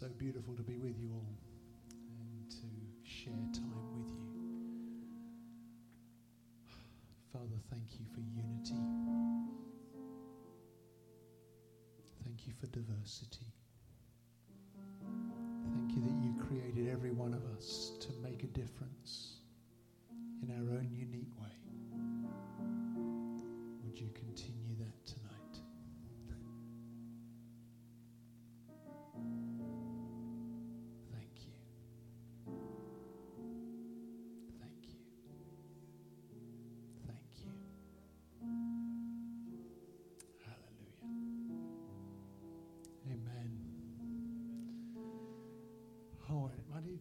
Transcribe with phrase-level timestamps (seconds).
[0.00, 1.36] so beautiful to be with you all
[1.92, 2.64] and to
[3.04, 4.30] share time with you.
[7.30, 8.80] Father, thank you for unity.
[12.24, 13.52] Thank you for diversity.
[15.74, 19.29] Thank you that you created every one of us to make a difference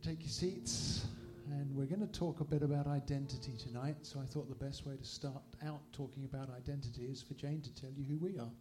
[0.01, 1.05] take your seats?
[1.49, 3.97] And we're going to talk a bit about identity tonight.
[4.03, 7.61] So I thought the best way to start out talking about identity is for Jane
[7.61, 8.51] to tell you who we are.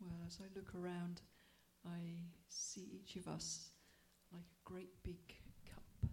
[0.00, 1.22] Well, as I look around,
[1.86, 2.00] I
[2.48, 3.70] see each of us
[4.32, 5.16] like a great big
[5.72, 6.10] cup.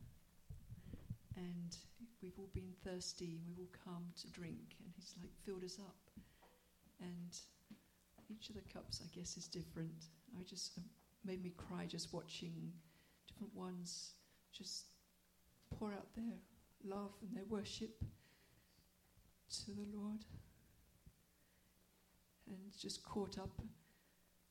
[1.36, 1.75] And
[2.22, 5.80] we've all been thirsty, and we've all come to drink, and He's like filled us
[5.80, 5.98] up.
[7.02, 7.38] And
[8.30, 10.05] each of the cups, I guess, is different.
[10.39, 10.81] I just uh,
[11.26, 12.72] made me cry just watching
[13.28, 14.14] different ones
[14.52, 14.86] just
[15.78, 16.38] pour out their
[16.84, 18.04] love and their worship
[19.50, 20.23] to the Lord
[22.48, 23.62] and just caught up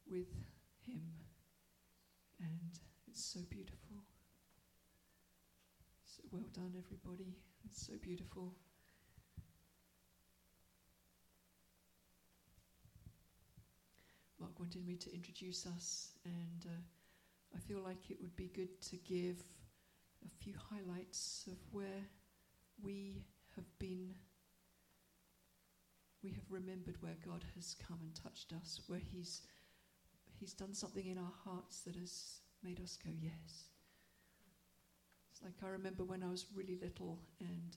[0.09, 0.33] with
[0.87, 1.03] Him.
[2.41, 2.79] And
[3.09, 4.03] it's so beautiful.
[6.05, 7.37] So well done, everybody.
[7.65, 8.55] It's so beautiful.
[14.55, 18.81] Mark wanted me to introduce us, and uh, I feel like it would be good
[18.83, 19.43] to give
[20.25, 22.05] a few highlights of where
[22.83, 23.25] we
[23.57, 24.15] have been
[26.23, 29.43] we have remembered where God has come and touched us, where He's
[30.39, 33.71] He's done something in our hearts that has made us go, yes.
[35.33, 37.77] It's like I remember when I was really little, and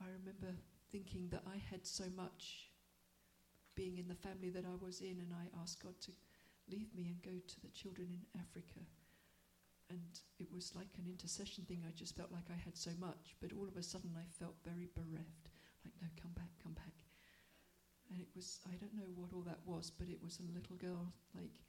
[0.00, 0.58] I remember
[0.92, 2.70] thinking that I had so much
[3.76, 6.12] being in the family that I was in, and I asked God to
[6.68, 8.82] leave me and go to the children in Africa.
[9.88, 11.84] And it was like an intercession thing.
[11.86, 14.56] I just felt like I had so much, but all of a sudden I felt
[14.66, 15.46] very bereft.
[15.84, 17.06] Like, no, come back, come back.
[18.10, 20.74] And it was, I don't know what all that was, but it was a little
[20.76, 21.62] girl, like,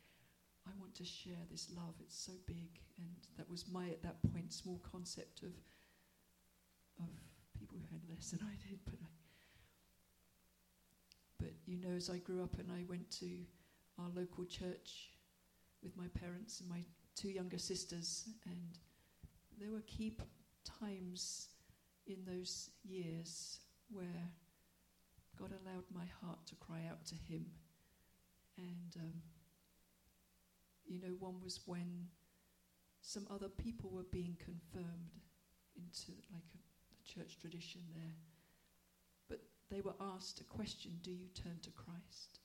[0.65, 1.93] I want to share this love.
[2.01, 2.81] It's so big.
[2.97, 5.53] And that was my, at that point, small concept of,
[6.99, 7.09] of
[7.53, 8.79] people who had less than I did.
[8.85, 9.09] But, I,
[11.47, 13.29] but, you know, as I grew up and I went to
[13.97, 15.11] our local church
[15.81, 16.83] with my parents and my
[17.15, 18.77] two younger sisters, and
[19.57, 20.17] there were key
[20.81, 21.47] times
[22.05, 23.59] in those years
[23.89, 24.29] where
[25.39, 27.45] God allowed my heart to cry out to Him.
[28.57, 29.13] And, um,
[30.85, 32.07] you know, one was when
[33.01, 35.21] some other people were being confirmed
[35.77, 38.15] into like a, a church tradition there.
[39.69, 42.39] They were asked a question Do you turn to Christ?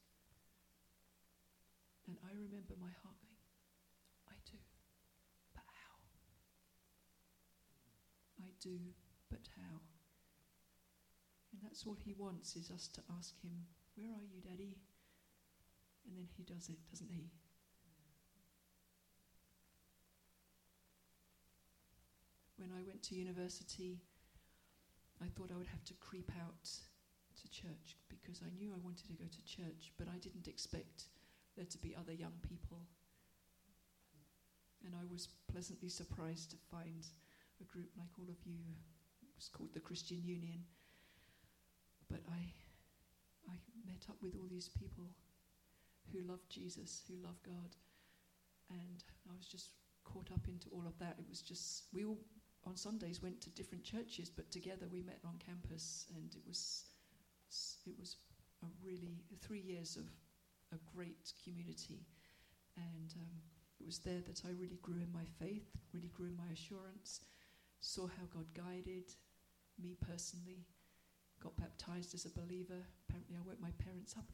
[2.07, 3.39] And I remember my heart going,
[4.29, 4.59] I do.
[5.55, 5.95] But how?
[8.43, 8.79] I do,
[9.31, 9.79] but how?
[11.53, 14.79] And that's all he wants is us to ask him, Where are you, Daddy?
[16.07, 17.31] And then he does it, doesn't he?
[22.57, 24.01] When I went to university,
[25.23, 26.69] I thought I would have to creep out
[27.43, 31.11] to church because I knew I wanted to go to church, but I didn't expect
[31.57, 32.87] there to be other young people.
[34.85, 37.07] And I was pleasantly surprised to find
[37.61, 38.59] a group like all of you.
[39.23, 40.65] It was called the Christian Union.
[42.09, 42.53] But I,
[43.49, 43.55] I
[43.87, 45.11] met up with all these people
[46.13, 47.77] who love Jesus, who love God,
[48.71, 49.71] and I was just
[50.05, 51.17] caught up into all of that.
[51.19, 52.19] It was just we all
[52.67, 56.85] on Sundays went to different churches, but together we met on campus, and it was
[57.87, 58.17] it was
[58.63, 60.05] a really three years of
[60.73, 62.07] a great community,
[62.77, 63.37] and um,
[63.81, 67.21] it was there that I really grew in my faith, really grew in my assurance,
[67.81, 69.11] saw how God guided
[69.83, 70.67] me personally,
[71.43, 72.79] got baptized as a believer.
[73.09, 74.31] Apparently, I woke my parents up.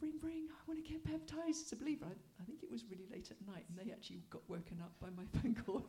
[0.00, 2.06] Ring, ring, I want to get baptized as a believer.
[2.06, 4.92] I, I think it was really late at night, and they actually got woken up
[5.00, 5.86] by my phone call.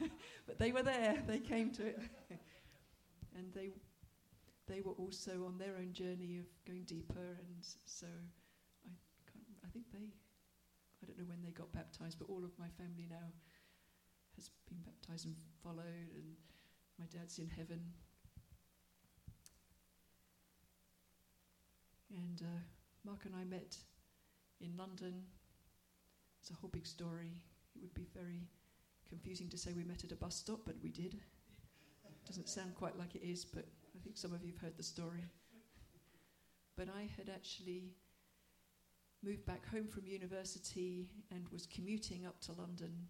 [0.46, 2.00] but they were there, they came to it.
[3.36, 3.72] and they,
[4.66, 8.06] they were also on their own journey of going deeper, and so
[8.86, 8.90] I,
[9.64, 10.12] I think they,
[11.02, 13.32] I don't know when they got baptized, but all of my family now
[14.36, 16.36] has been baptized and followed, and
[16.98, 17.80] my dad's in heaven.
[22.10, 22.60] And uh,
[23.04, 23.78] Mark and I met
[24.60, 25.24] in London
[26.40, 27.42] It's a whole big story.
[27.74, 28.48] It would be very
[29.08, 31.20] confusing to say we met at a bus stop, but we did.
[32.26, 34.82] Doesn't sound quite like it is, but I think some of you have heard the
[34.82, 35.24] story.
[36.76, 37.94] But I had actually
[39.24, 43.08] moved back home from university and was commuting up to London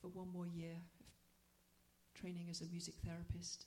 [0.00, 3.66] for one more year of training as a music therapist.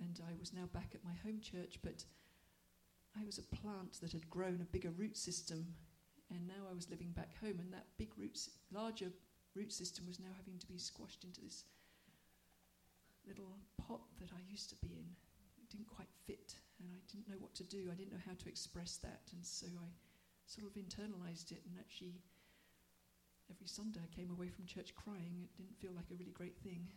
[0.00, 2.04] And I was now back at my home church, but
[3.16, 5.74] I was a plant that had grown a bigger root system,
[6.30, 8.36] and now I was living back home, and that big root,
[8.72, 9.12] larger
[9.54, 11.64] root system was now having to be squashed into this
[13.26, 15.08] little pot that I used to be in.
[15.58, 17.88] It didn't quite fit, and I didn't know what to do.
[17.90, 19.88] I didn't know how to express that, and so I
[20.46, 22.20] sort of internalized it, and actually,
[23.50, 25.48] every Sunday I came away from church crying.
[25.48, 26.88] It didn't feel like a really great thing.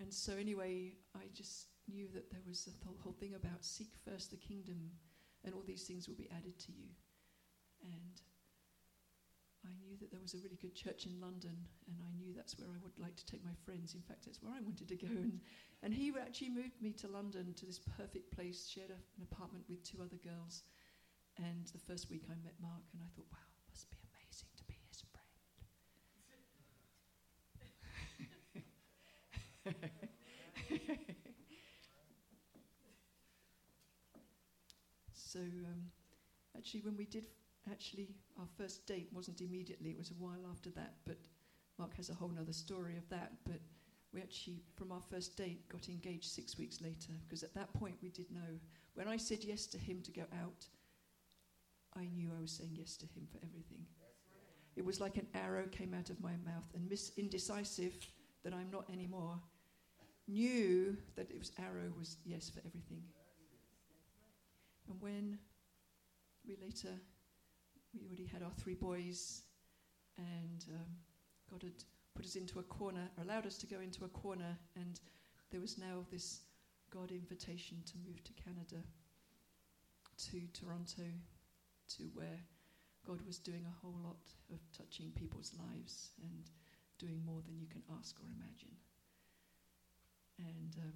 [0.00, 3.92] And so, anyway, I just knew that there was a th- whole thing about seek
[4.04, 4.90] first the kingdom,
[5.44, 6.88] and all these things will be added to you.
[7.82, 8.20] And
[9.64, 11.56] I knew that there was a really good church in London,
[11.88, 13.94] and I knew that's where I would like to take my friends.
[13.94, 15.08] In fact, that's where I wanted to go.
[15.08, 15.40] And,
[15.82, 19.64] and he actually moved me to London to this perfect place, shared a, an apartment
[19.68, 20.64] with two other girls.
[21.38, 23.38] And the first week I met Mark, and I thought, wow,
[23.70, 25.24] must be amazing to be his friend.
[35.14, 35.90] so, um,
[36.56, 37.26] actually, when we did
[37.70, 38.08] actually,
[38.38, 41.18] our first date wasn't immediately, it was a while after that, but
[41.78, 43.32] Mark has a whole other story of that.
[43.44, 43.60] But
[44.12, 47.96] we actually, from our first date, got engaged six weeks later, because at that point
[48.02, 48.58] we did know.
[48.94, 50.66] When I said yes to him to go out,
[51.96, 53.86] I knew I was saying yes to him for everything.
[54.76, 57.94] It was like an arrow came out of my mouth, and Miss Indecisive,
[58.44, 59.40] that I'm not anymore,
[60.28, 63.02] knew that it was arrow was yes for everything.
[64.88, 65.38] And when
[66.46, 67.00] we later
[67.94, 69.42] we already had our three boys,
[70.18, 70.86] and um,
[71.50, 74.58] God had put us into a corner, or allowed us to go into a corner,
[74.76, 75.00] and
[75.50, 76.40] there was now this
[76.90, 78.82] God invitation to move to Canada,
[80.30, 81.02] to Toronto,
[81.96, 82.40] to where
[83.06, 86.50] God was doing a whole lot of touching people's lives and
[86.98, 88.76] doing more than you can ask or imagine.
[90.38, 90.92] And um,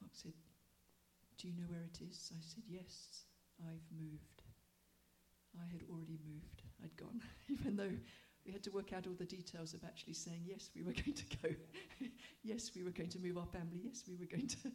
[0.00, 0.32] Mark said,
[1.42, 2.30] do you know where it is?
[2.32, 3.26] I said, Yes,
[3.60, 4.42] I've moved.
[5.58, 6.62] I had already moved.
[6.82, 7.90] I'd gone, even though
[8.46, 11.14] we had to work out all the details of actually saying, Yes, we were going
[11.14, 11.48] to go.
[12.44, 13.80] yes, we were going to move our family.
[13.82, 14.56] Yes, we were going to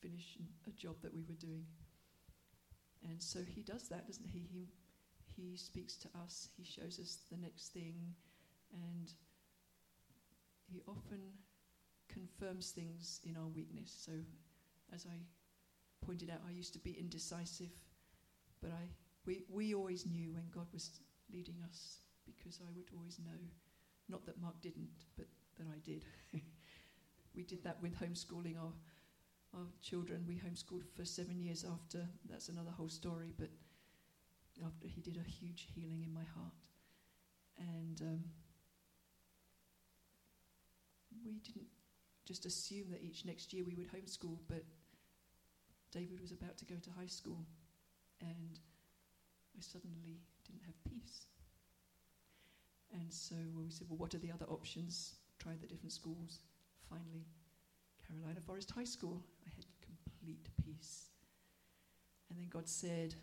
[0.00, 1.66] finish a job that we were doing.
[3.04, 4.48] And so he does that, doesn't he?
[4.50, 4.68] He,
[5.36, 8.14] he speaks to us, he shows us the next thing,
[8.72, 9.12] and
[10.64, 11.20] he often
[12.08, 13.92] confirms things in our weakness.
[14.06, 14.12] So,
[14.94, 15.18] as I
[16.06, 17.70] pointed out, I used to be indecisive,
[18.60, 18.88] but I,
[19.26, 20.90] we, we always knew when God was
[21.32, 23.38] leading us because I would always know.
[24.08, 25.26] Not that Mark didn't, but
[25.58, 26.04] that I did.
[27.34, 28.72] we did that with homeschooling our,
[29.54, 30.24] our children.
[30.26, 32.06] We homeschooled for seven years after.
[32.28, 33.48] That's another whole story, but
[34.66, 36.52] after he did a huge healing in my heart.
[37.58, 38.24] And um,
[41.24, 41.66] we didn't
[42.26, 44.64] just assume that each next year we would homeschool, but
[45.92, 47.44] David was about to go to high school,
[48.20, 48.58] and
[49.56, 51.26] I suddenly didn't have peace.
[52.92, 55.14] And so we said, well, what are the other options?
[55.38, 56.40] Tried the different schools.
[56.88, 57.26] Finally,
[58.06, 59.22] Carolina Forest High School.
[59.46, 61.10] I had complete peace.
[62.28, 63.14] And then God said,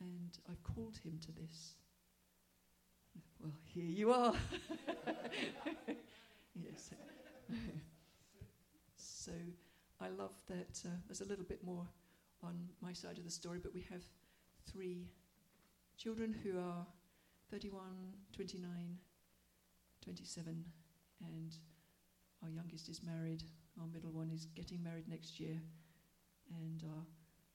[0.00, 1.74] and I've called him to this.
[3.40, 4.34] Well, here you are.
[6.54, 6.90] yes.
[8.96, 9.32] so
[10.00, 11.86] I love that uh, there's a little bit more
[12.42, 14.02] on my side of the story, but we have
[14.70, 15.08] three
[15.96, 16.86] children who are
[17.50, 17.82] 31,
[18.32, 18.98] 29,
[20.04, 20.64] 27,
[21.20, 21.56] and
[22.42, 23.42] our youngest is married.
[23.80, 25.60] Our middle one is getting married next year,
[26.50, 27.04] and our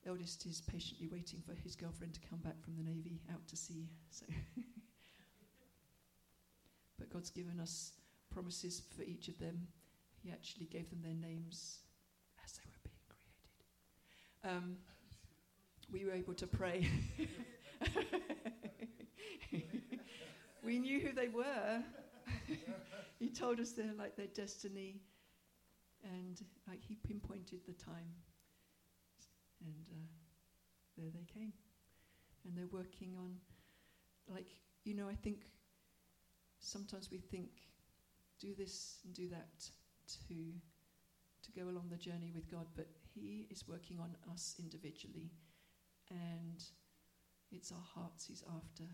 [0.06, 3.56] eldest is patiently waiting for his girlfriend to come back from the Navy out to
[3.56, 3.88] sea.
[4.10, 4.26] So
[7.00, 7.94] but God's given us
[8.30, 9.68] promises for each of them.
[10.22, 11.80] He actually gave them their names
[12.44, 13.68] as they were being created.
[14.44, 14.78] Um,
[15.92, 16.90] we were able to pray.
[20.64, 21.82] we knew who they were.
[23.20, 25.02] he told us they're like their destiny,
[26.04, 28.12] and like he pinpointed the time,
[29.62, 30.08] and uh,
[30.98, 31.54] there they came,
[32.44, 33.36] and they're working on,
[34.28, 35.46] like you know, I think
[36.60, 37.50] sometimes we think,
[38.42, 39.70] do this and do that
[40.08, 40.34] to
[41.44, 45.32] to go along the journey with God, but He is working on us individually,
[46.10, 46.64] and
[47.52, 48.86] it's our hearts He's after,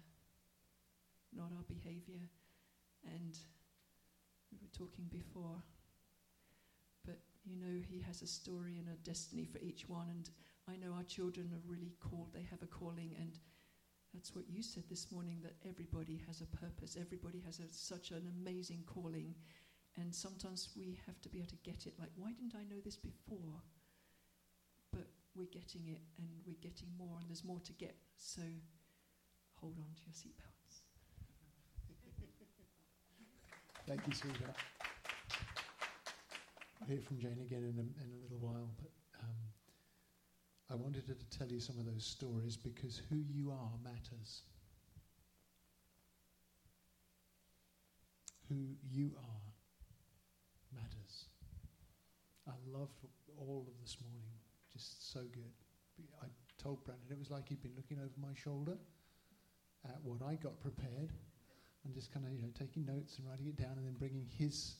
[1.33, 2.27] not our behavior.
[3.05, 3.37] And
[4.51, 5.63] we were talking before,
[7.05, 10.29] but you know, He has a story and a destiny for each one, and
[10.67, 13.39] I know our children are really called, they have a calling, and
[14.13, 18.11] that's what you said this morning that everybody has a purpose, everybody has a, such
[18.11, 19.35] an amazing calling.
[19.97, 22.79] And sometimes we have to be able to get it like, why didn't I know
[22.83, 23.61] this before?
[25.35, 27.95] We're getting it and we're getting more, and there's more to get.
[28.17, 28.41] So
[29.55, 30.59] hold on to your seatbelts.
[33.87, 34.55] Thank you, sweetheart.
[36.81, 39.35] I'll hear from Jane again in a, in a little while, but um,
[40.69, 44.43] I wanted to tell you some of those stories because who you are matters.
[48.47, 49.41] Who you are
[50.75, 51.25] matters.
[52.47, 53.05] I loved
[53.37, 54.28] all of this morning,
[55.11, 55.51] so good.
[56.21, 56.27] I
[56.61, 58.77] told Brandon it was like he'd been looking over my shoulder
[59.85, 61.11] at what I got prepared
[61.83, 64.27] and just kind of you know taking notes and writing it down and then bringing
[64.37, 64.75] his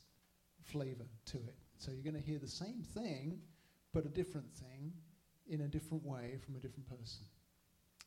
[0.63, 1.55] flavor to it.
[1.77, 3.39] So you're going to hear the same thing,
[3.93, 4.93] but a different thing
[5.47, 7.25] in a different way from a different person.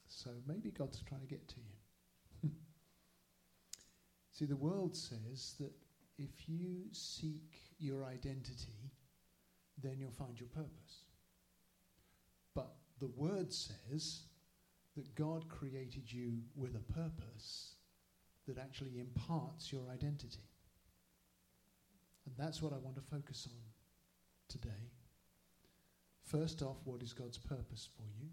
[0.06, 2.50] So maybe God's trying to get to you.
[4.32, 5.72] See, the world says that
[6.18, 8.92] if you seek your identity,
[9.82, 11.11] then you'll find your purpose.
[12.54, 14.22] But the word says
[14.96, 17.74] that God created you with a purpose
[18.46, 20.48] that actually imparts your identity.
[22.26, 23.60] And that's what I want to focus on
[24.48, 24.90] today.
[26.24, 28.28] First off, what is God's purpose for you?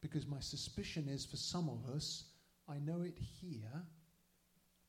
[0.00, 2.24] Because my suspicion is for some of us,
[2.68, 3.82] I know it here,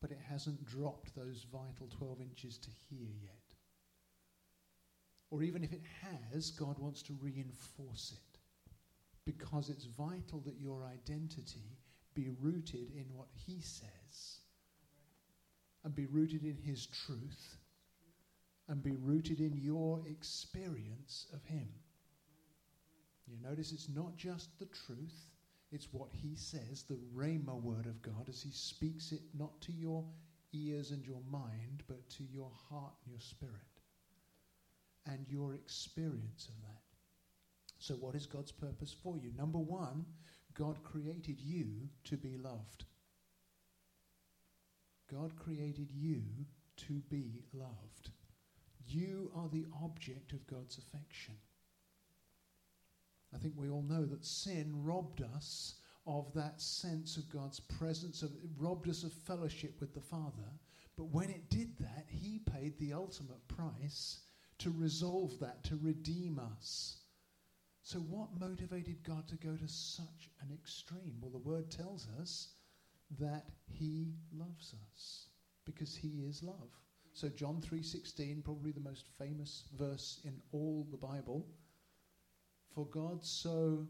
[0.02, 3.43] but it hasn't dropped those vital 12 inches to here yet.
[5.34, 8.40] Or even if it has, God wants to reinforce it.
[9.26, 11.80] Because it's vital that your identity
[12.14, 14.38] be rooted in what He says,
[15.84, 17.58] and be rooted in His truth,
[18.68, 21.68] and be rooted in your experience of Him.
[23.26, 25.32] You notice it's not just the truth,
[25.72, 29.72] it's what He says, the Rhema word of God, as He speaks it not to
[29.72, 30.06] your
[30.52, 33.73] ears and your mind, but to your heart and your spirit,
[35.06, 36.82] and your experience of that.
[37.80, 39.32] So, what is God's purpose for you?
[39.38, 40.06] Number one,
[40.54, 42.86] God created you to be loved.
[45.12, 46.22] God created you
[46.88, 48.12] to be loved.
[48.88, 51.36] You are the object of God's affection.
[53.34, 58.22] I think we all know that sin robbed us of that sense of God's presence,
[58.22, 60.52] of, it robbed us of fellowship with the Father.
[60.98, 64.20] But when it did that, He paid the ultimate price
[64.60, 66.98] to resolve that, to redeem us.
[67.82, 71.18] So, what motivated God to go to such an extreme?
[71.20, 72.50] Well, the Word tells us
[73.20, 75.28] that He loves us
[75.66, 76.70] because He is love.
[77.14, 81.46] So, John three sixteen, probably the most famous verse in all the Bible.
[82.74, 83.86] For God so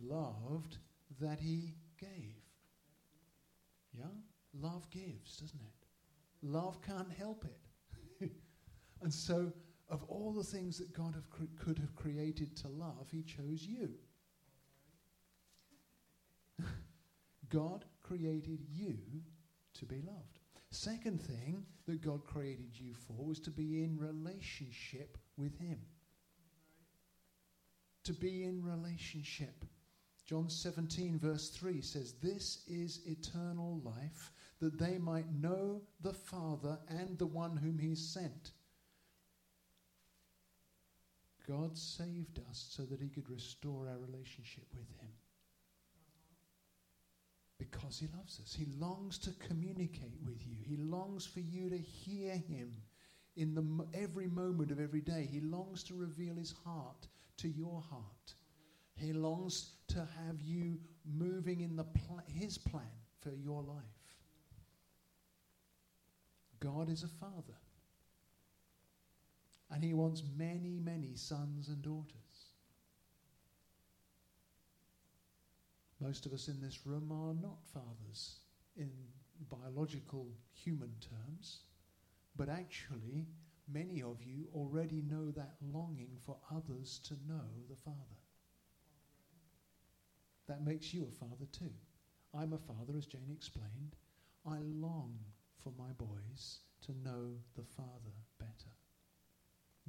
[0.00, 0.78] loved
[1.20, 2.36] that He gave.
[3.92, 4.04] Yeah,
[4.54, 6.46] love gives, doesn't it?
[6.46, 8.30] Love can't help it.
[9.02, 9.52] and so
[9.90, 13.62] of all the things that God have cre- could have created to love, He chose
[13.62, 13.90] you.
[17.48, 18.96] God created you
[19.74, 20.40] to be loved.
[20.70, 25.78] Second thing that God created you for was to be in relationship with Him.
[28.04, 29.64] To be in relationship.
[30.26, 36.78] John 17, verse 3 says, This is eternal life, that they might know the Father
[36.88, 38.50] and the one whom He sent.
[41.48, 45.08] God saved us so that He could restore our relationship with Him.
[47.58, 48.54] Because He loves us.
[48.54, 52.72] He longs to communicate with you, He longs for you to hear Him
[53.36, 55.28] in the, every moment of every day.
[55.30, 57.06] He longs to reveal His heart
[57.38, 58.34] to your heart.
[58.96, 62.82] He longs to have you moving in the pl- His plan
[63.20, 63.84] for your life.
[66.60, 67.54] God is a father.
[69.70, 72.52] And he wants many, many sons and daughters.
[76.00, 78.36] Most of us in this room are not fathers
[78.76, 78.90] in
[79.50, 81.60] biological human terms,
[82.36, 83.26] but actually,
[83.70, 88.18] many of you already know that longing for others to know the Father.
[90.48, 91.72] That makes you a father too.
[92.34, 93.96] I'm a father, as Jane explained.
[94.46, 95.18] I long
[95.62, 98.77] for my boys to know the Father better.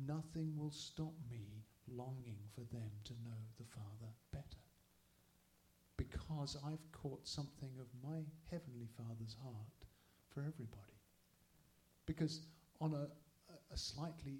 [0.07, 4.63] Nothing will stop me longing for them to know the Father better.
[5.97, 9.85] Because I've caught something of my Heavenly Father's heart
[10.29, 10.99] for everybody.
[12.05, 12.41] Because
[12.79, 13.07] on a,
[13.73, 14.39] a slightly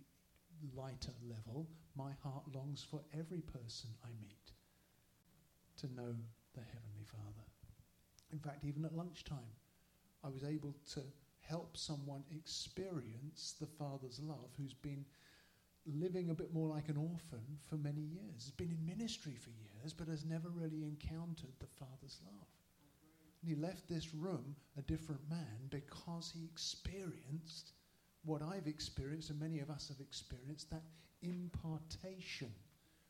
[0.75, 4.51] lighter level, my heart longs for every person I meet
[5.77, 6.15] to know
[6.53, 7.45] the Heavenly Father.
[8.31, 9.55] In fact, even at lunchtime,
[10.23, 11.01] I was able to
[11.41, 15.05] help someone experience the Father's love who's been
[15.95, 19.51] living a bit more like an orphan for many years, has been in ministry for
[19.51, 22.47] years, but has never really encountered the Father's love.
[23.41, 27.73] And he left this room a different man because he experienced
[28.25, 30.83] what I've experienced and many of us have experienced that
[31.21, 32.51] impartation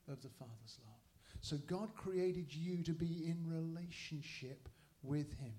[0.07, 0.99] of the Father's love.
[1.41, 4.67] So God created you to be in relationship
[5.03, 5.53] with Him.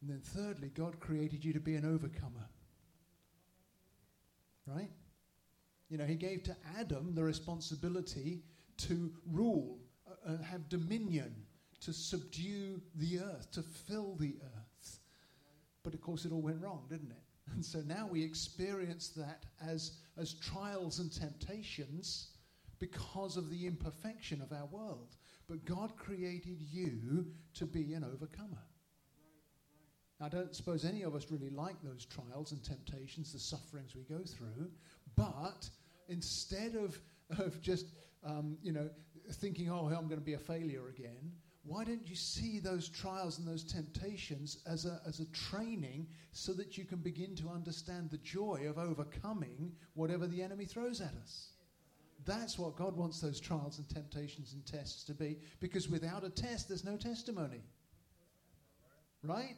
[0.00, 2.48] And then, thirdly, God created you to be an overcomer.
[4.66, 4.90] Right?
[5.88, 8.42] You know, He gave to Adam the responsibility
[8.78, 11.34] to rule, uh, uh, have dominion,
[11.80, 14.98] to subdue the earth, to fill the earth.
[15.82, 17.22] But of course, it all went wrong, didn't it?
[17.54, 22.30] And so now we experience that as, as trials and temptations
[22.80, 25.14] because of the imperfection of our world.
[25.48, 28.65] But God created you to be an overcomer.
[30.20, 34.02] I don't suppose any of us really like those trials and temptations, the sufferings we
[34.02, 34.70] go through,
[35.14, 35.68] but
[36.08, 36.98] instead of,
[37.38, 37.86] of just,
[38.24, 38.88] um, you know,
[39.32, 41.32] thinking, oh, I'm going to be a failure again,
[41.64, 46.52] why don't you see those trials and those temptations as a, as a training so
[46.52, 51.12] that you can begin to understand the joy of overcoming whatever the enemy throws at
[51.22, 51.48] us?
[52.24, 56.30] That's what God wants those trials and temptations and tests to be, because without a
[56.30, 57.62] test, there's no testimony.
[59.22, 59.56] Right?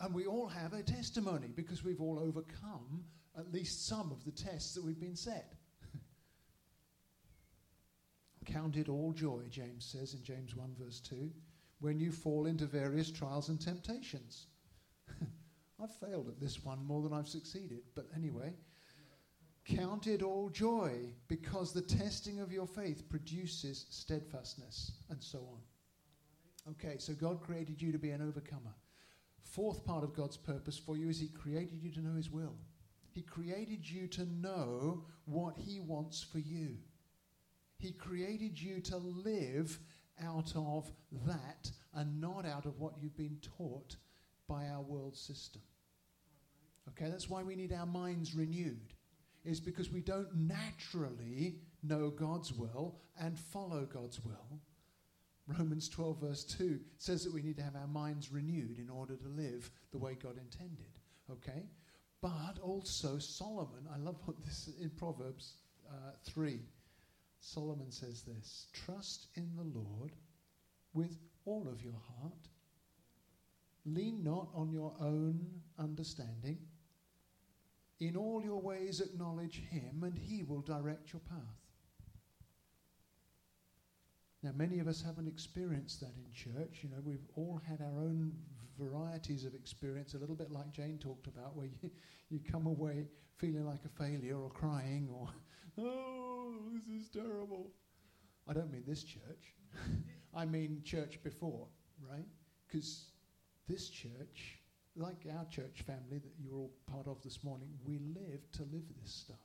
[0.00, 3.04] And we all have a testimony because we've all overcome
[3.38, 5.54] at least some of the tests that we've been set.
[8.44, 11.30] Count it all joy, James says in James 1, verse 2,
[11.80, 14.46] when you fall into various trials and temptations.
[15.82, 18.52] I've failed at this one more than I've succeeded, but anyway.
[19.66, 20.92] Count it all joy
[21.26, 26.72] because the testing of your faith produces steadfastness, and so on.
[26.72, 28.74] Okay, so God created you to be an overcomer.
[29.46, 32.54] Fourth part of God's purpose for you is He created you to know His will.
[33.12, 36.76] He created you to know what He wants for you.
[37.78, 39.78] He created you to live
[40.22, 40.90] out of
[41.26, 43.96] that and not out of what you've been taught
[44.48, 45.62] by our world system.
[46.88, 48.94] Okay, that's why we need our minds renewed,
[49.44, 54.60] is because we don't naturally know God's will and follow God's will.
[55.46, 59.16] Romans 12, verse 2 says that we need to have our minds renewed in order
[59.16, 60.98] to live the way God intended.
[61.30, 61.62] Okay?
[62.20, 65.54] But also, Solomon, I love what this in Proverbs
[65.88, 66.60] uh, 3
[67.40, 70.12] Solomon says this Trust in the Lord
[70.92, 72.48] with all of your heart.
[73.84, 75.46] Lean not on your own
[75.78, 76.58] understanding.
[78.00, 81.65] In all your ways acknowledge him, and he will direct your path.
[84.42, 86.80] Now, many of us haven't experienced that in church.
[86.82, 88.32] You know, we've all had our own
[88.78, 91.90] varieties of experience, a little bit like Jane talked about, where you,
[92.30, 93.06] you come away
[93.38, 95.28] feeling like a failure or crying or
[95.78, 96.54] oh,
[96.88, 97.70] this is terrible.
[98.48, 99.54] I don't mean this church.
[100.34, 101.66] I mean church before,
[102.10, 102.26] right?
[102.66, 103.10] Because
[103.68, 104.60] this church,
[104.94, 108.84] like our church family that you're all part of this morning, we live to live
[109.02, 109.36] this stuff.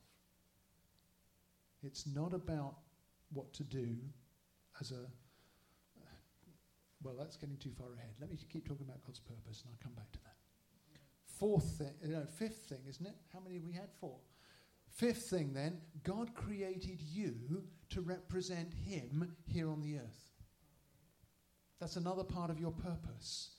[1.82, 2.76] It's not about
[3.32, 3.96] what to do
[4.82, 5.06] as a.
[7.04, 8.10] well, that's getting too far ahead.
[8.20, 10.34] Let me keep talking about God's purpose and I'll come back to that.
[11.38, 13.14] Fourth thing, no, fifth thing, isn't it?
[13.32, 13.90] How many we had?
[14.00, 14.16] Four.
[14.88, 20.30] Fifth thing, then, God created you to represent Him here on the earth.
[21.78, 23.50] That's another part of your purpose.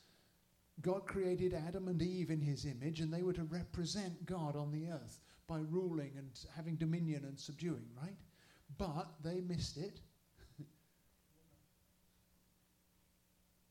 [0.82, 4.72] God created Adam and Eve in His image, and they were to represent God on
[4.72, 8.18] the earth by ruling and having dominion and subduing, right?
[8.78, 10.02] But they missed it.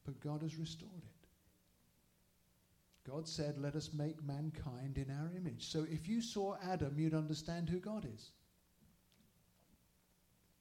[0.04, 1.10] But God has restored it.
[3.08, 5.68] God said, Let us make mankind in our image.
[5.68, 8.30] So if you saw Adam, you'd understand who God is.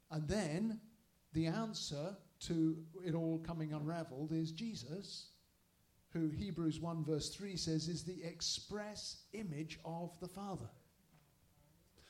[0.09, 0.79] And then
[1.33, 5.29] the answer to it all coming unraveled is Jesus,
[6.09, 10.69] who Hebrews 1 verse 3 says is the express image of the Father.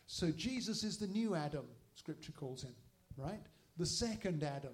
[0.07, 2.75] So Jesus is the new Adam, scripture calls him,
[3.17, 3.43] right?
[3.77, 4.73] The second Adam.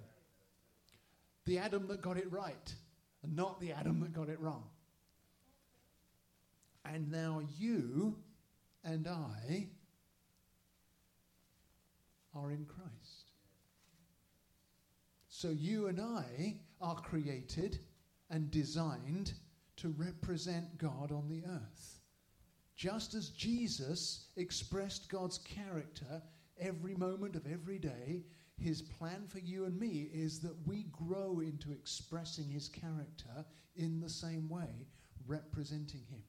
[1.47, 2.75] The Adam that got it right,
[3.23, 4.65] and not the Adam that got it wrong.
[6.83, 8.17] And now you
[8.83, 9.69] and I
[12.35, 13.31] are in Christ.
[15.29, 17.79] So you and I are created
[18.29, 19.31] and designed
[19.77, 21.99] to represent God on the earth.
[22.75, 26.21] Just as Jesus expressed God's character
[26.59, 28.25] every moment of every day,
[28.59, 33.99] his plan for you and me is that we grow into expressing his character in
[33.99, 34.87] the same way,
[35.27, 36.23] representing him.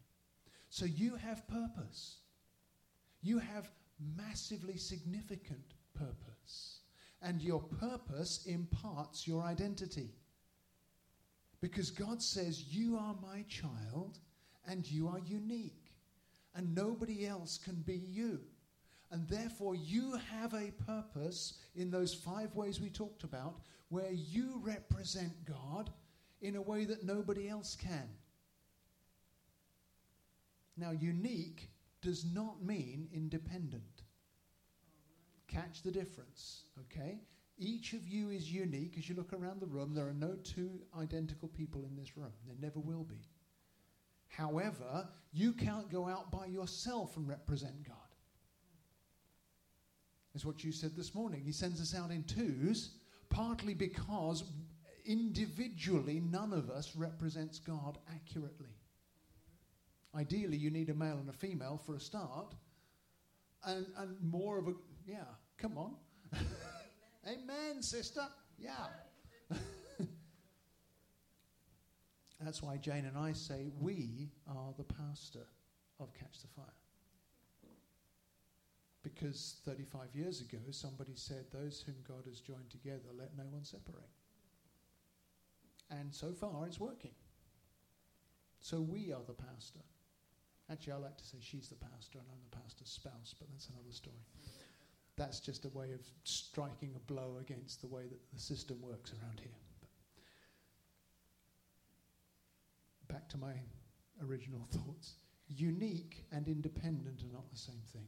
[0.68, 2.18] So you have purpose.
[3.22, 3.70] You have
[4.16, 6.80] massively significant purpose.
[7.22, 10.10] And your purpose imparts your identity.
[11.60, 14.18] Because God says, You are my child
[14.68, 15.92] and you are unique.
[16.54, 18.40] And nobody else can be you.
[19.11, 24.61] And therefore, you have a purpose in those five ways we talked about where you
[24.62, 25.90] represent God
[26.42, 28.09] in a way that nobody else can.
[30.77, 31.71] Now, unique
[32.03, 34.03] does not mean independent.
[35.49, 37.18] Catch the difference, okay?
[37.59, 38.94] Each of you is unique.
[38.97, 42.33] As you look around the room, there are no two identical people in this room.
[42.47, 43.27] There never will be.
[44.29, 47.97] However, you can't go out by yourself and represent God.
[50.38, 51.42] Is what you said this morning.
[51.44, 52.90] He sends us out in twos,
[53.29, 54.44] partly because
[55.05, 58.70] individually none of us represents God accurately.
[60.14, 62.55] Ideally, you need a male and a female for a start,
[63.64, 64.74] and, and more of a,
[65.09, 65.24] yeah,
[65.57, 65.96] come on.
[67.27, 68.22] Amen, sister.
[68.61, 68.87] Yeah.
[72.40, 75.48] That's why Jane and I say we are the pastor
[75.98, 76.64] of Catch the Fire.
[79.14, 83.64] Because 35 years ago, somebody said, Those whom God has joined together, let no one
[83.64, 84.09] separate.
[85.90, 87.12] And so far, it's working.
[88.61, 89.81] So we are the pastor.
[90.71, 93.68] Actually, I like to say she's the pastor and I'm the pastor's spouse, but that's
[93.68, 94.16] another story.
[95.16, 99.12] That's just a way of striking a blow against the way that the system works
[99.12, 99.57] around here.
[103.07, 103.55] But back to my
[104.23, 105.14] original thoughts.
[105.49, 108.07] Unique and independent are not the same thing.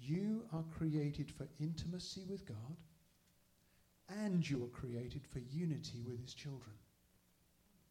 [0.00, 2.76] You are created for intimacy with God,
[4.08, 6.76] and you are created for unity with His children.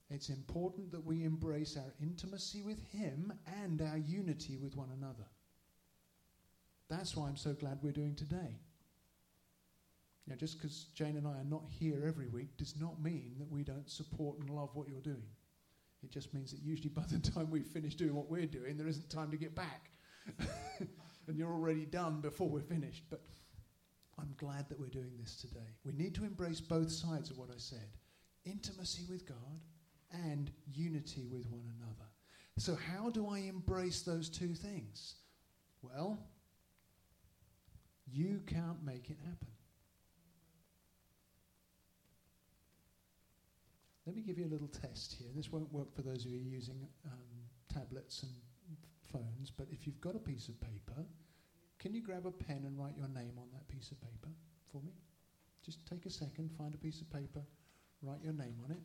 [0.09, 5.25] It's important that we embrace our intimacy with Him and our unity with one another.
[6.89, 8.59] That's why I'm so glad we're doing today.
[10.27, 13.51] Now, just because Jane and I are not here every week does not mean that
[13.51, 15.29] we don't support and love what you're doing.
[16.03, 18.87] It just means that usually by the time we finish doing what we're doing, there
[18.87, 19.89] isn't time to get back.
[21.27, 23.03] and you're already done before we're finished.
[23.09, 23.21] But
[24.19, 25.75] I'm glad that we're doing this today.
[25.83, 27.89] We need to embrace both sides of what I said
[28.45, 29.61] intimacy with God
[30.11, 32.09] and unity with one another.
[32.57, 35.15] So, how do I embrace those two things?
[35.81, 36.19] Well,
[38.11, 39.47] you can't make it happen.
[44.05, 45.27] Let me give you a little test here.
[45.35, 47.19] This won't work for those of you using um,
[47.73, 48.31] tablets and
[49.15, 51.05] phones, but if you've got a piece of paper,
[51.79, 54.29] can you grab a pen and write your name on that piece of paper
[54.71, 54.91] for me?
[55.63, 57.41] Just take a second, find a piece of paper,
[58.01, 58.81] write your name on it.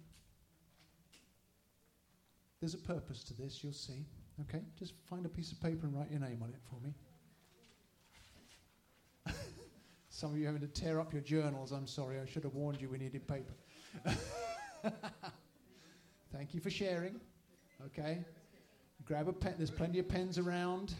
[2.61, 4.05] There's a purpose to this, you'll see.
[4.43, 4.63] Okay?
[4.79, 6.95] Just find a piece of paper and write your name on it for me.
[10.11, 11.73] Some of you having to tear up your journals.
[11.73, 13.55] I'm sorry, I should have warned you we needed paper.
[16.33, 17.21] Thank you for sharing.
[17.87, 18.25] Okay?
[19.11, 19.55] Grab a pen.
[19.57, 20.95] There's plenty of pens around.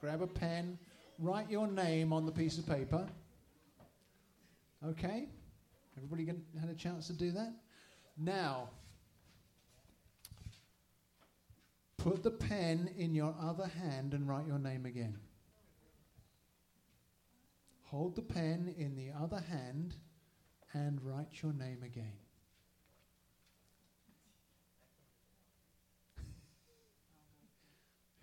[0.00, 0.76] Grab a pen.
[1.20, 3.06] Write your name on the piece of paper.
[4.84, 5.28] Okay?
[5.96, 6.26] Everybody
[6.60, 7.52] had a chance to do that?
[8.18, 8.70] Now,
[11.98, 15.18] Put the pen in your other hand and write your name again.
[17.84, 19.94] Hold the pen in the other hand
[20.72, 22.12] and write your name again.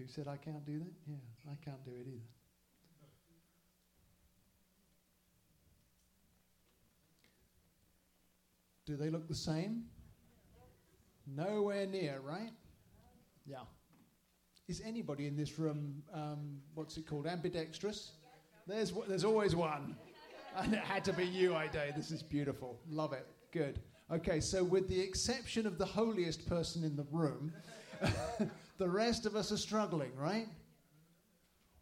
[0.04, 0.92] Who said I can't do that?
[1.08, 1.16] Yeah,
[1.50, 2.20] I can't do it either.
[8.86, 9.86] Do they look the same?
[11.26, 12.52] Nowhere near, right?
[13.46, 13.60] Yeah.
[14.68, 18.12] Is anybody in this room, um, what's it called, ambidextrous?
[18.68, 19.96] There's, there's always one.
[20.56, 21.92] And it had to be you, I day.
[21.96, 22.80] This is beautiful.
[22.88, 23.26] Love it.
[23.52, 23.80] Good.
[24.12, 27.52] Okay, so with the exception of the holiest person in the room,
[28.84, 30.50] the rest of us are struggling, right?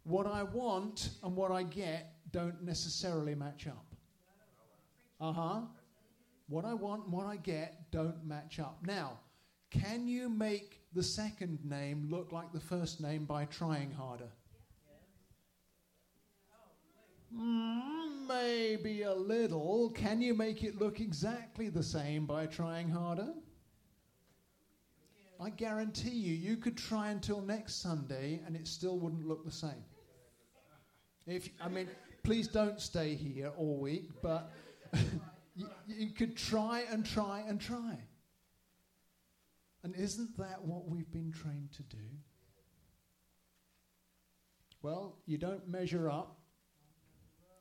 [0.04, 3.86] What I want and what I get don't necessarily match up.
[5.20, 5.60] Uh huh.
[6.48, 8.78] What I want and what I get don't match up.
[8.86, 9.18] Now,
[9.68, 14.30] can you make the second name look like the first name by trying harder?
[17.36, 18.30] Mm.
[18.30, 23.34] a little, can you make it look exactly the same by trying harder?
[25.42, 29.50] I guarantee you, you could try until next Sunday and it still wouldn't look the
[29.50, 29.84] same.
[31.26, 31.88] If I mean,
[32.22, 34.52] please don't stay here all week, but
[35.56, 37.98] you, you could try and try and try.
[39.82, 42.04] And isn't that what we've been trained to do?
[44.80, 46.38] Well, you don't measure up,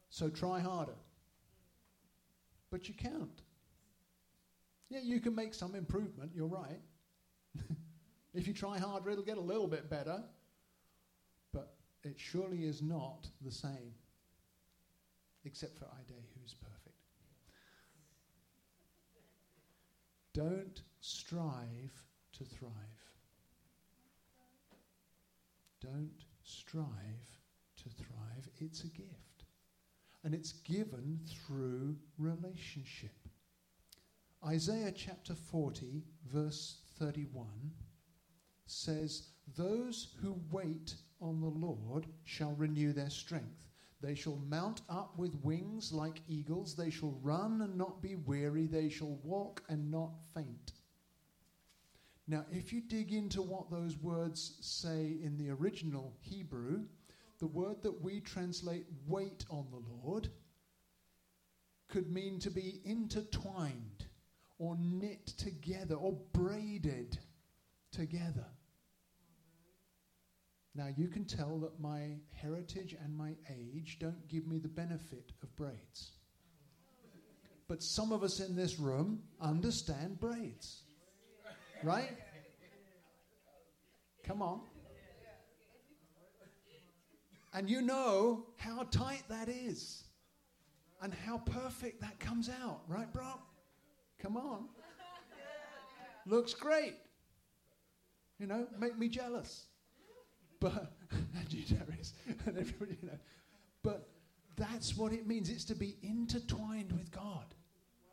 [0.09, 0.97] so try harder.
[2.69, 3.41] But you can't.
[4.89, 6.79] Yeah, you can make some improvement, you're right.
[8.33, 10.23] If you try harder, it'll get a little bit better.
[11.51, 13.93] But it surely is not the same,
[15.43, 16.95] except for Ide, who's perfect.
[20.33, 21.91] Don't strive
[22.33, 22.71] to thrive.
[25.81, 27.39] Don't strive
[27.77, 28.47] to thrive.
[28.59, 29.45] It's a gift.
[30.23, 33.27] And it's given through relationship.
[34.45, 37.47] Isaiah chapter 40, verse 31
[38.71, 43.67] says, Those who wait on the Lord shall renew their strength.
[44.01, 46.75] They shall mount up with wings like eagles.
[46.75, 48.65] They shall run and not be weary.
[48.65, 50.73] They shall walk and not faint.
[52.27, 56.85] Now, if you dig into what those words say in the original Hebrew,
[57.39, 60.29] the word that we translate wait on the Lord
[61.89, 64.05] could mean to be intertwined
[64.57, 67.17] or knit together or braided
[67.91, 68.45] together.
[70.73, 75.33] Now, you can tell that my heritage and my age don't give me the benefit
[75.43, 76.11] of braids.
[77.67, 80.83] But some of us in this room understand braids.
[81.83, 82.17] Right?
[84.23, 84.61] Come on.
[87.53, 90.05] And you know how tight that is
[91.01, 93.39] and how perfect that comes out, right, bro?
[94.19, 94.69] Come on.
[96.25, 96.95] Looks great.
[98.39, 99.65] You know, make me jealous.
[100.61, 101.63] But, and you,
[102.45, 103.19] and everybody, you know.
[103.83, 104.07] But
[104.55, 105.49] that's what it means.
[105.49, 107.53] It's to be intertwined with God,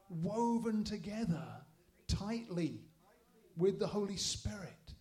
[0.08, 1.44] woven together
[2.08, 2.80] tightly
[3.56, 4.94] with the Holy Spirit.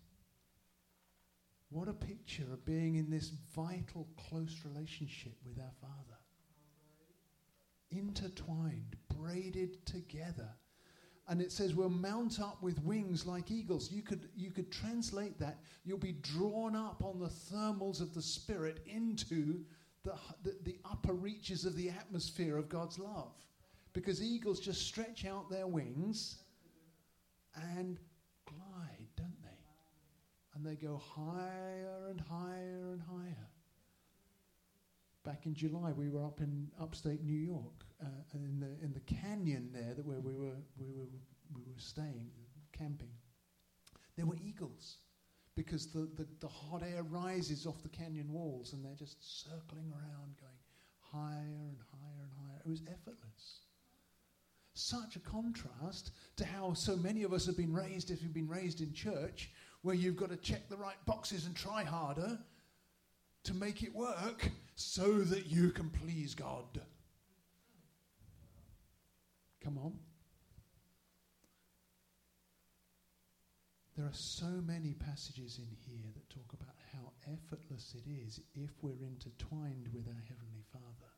[1.70, 6.18] What a picture of being in this vital, close relationship with our Father.
[7.92, 10.50] Intertwined, braided together.
[11.30, 13.92] And it says we'll mount up with wings like eagles.
[13.92, 15.60] You could, you could translate that.
[15.84, 19.66] You'll be drawn up on the thermals of the Spirit into
[20.04, 20.14] the,
[20.44, 23.34] the, the upper reaches of the atmosphere of God's love.
[23.92, 26.38] Because eagles just stretch out their wings
[27.74, 28.00] and
[28.46, 29.50] glide, don't they?
[30.56, 33.48] And they go higher and higher and higher.
[35.24, 39.00] Back in July, we were up in upstate New York, uh, in the in the
[39.02, 41.10] canyon there, that where we were we were
[41.54, 42.30] we were staying,
[42.72, 43.12] camping.
[44.16, 44.98] There were eagles,
[45.56, 49.92] because the, the, the hot air rises off the canyon walls, and they're just circling
[49.92, 50.60] around, going
[51.00, 52.62] higher and higher and higher.
[52.66, 53.62] It was effortless
[54.78, 58.48] such a contrast to how so many of us have been raised if you've been
[58.48, 59.50] raised in church,
[59.82, 62.38] where you've got to check the right boxes and try harder
[63.44, 66.80] to make it work so that you can please God.
[69.68, 70.00] Come on.
[73.98, 78.72] There are so many passages in here that talk about how effortless it is if
[78.82, 81.12] we're intertwined with our Heavenly Father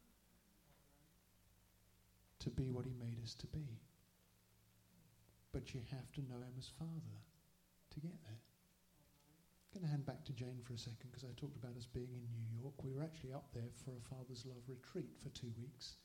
[2.40, 3.78] to be what He made us to be.
[5.54, 7.22] But you have to know Him as Father
[7.94, 8.42] to get there.
[8.42, 11.86] I'm going to hand back to Jane for a second because I talked about us
[11.86, 12.84] being in New York.
[12.84, 15.98] We were actually up there for a Father's Love retreat for two weeks.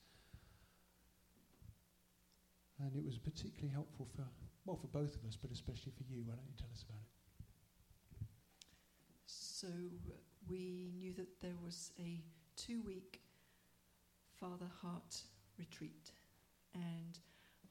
[2.80, 4.24] And it was particularly helpful for,
[4.64, 6.22] well, for both of us, but especially for you.
[6.24, 7.14] Why don't you tell us about it?
[9.26, 10.16] So uh,
[10.48, 12.20] we knew that there was a
[12.56, 13.20] two week
[14.40, 15.22] Father Heart
[15.58, 16.10] retreat.
[16.74, 17.18] And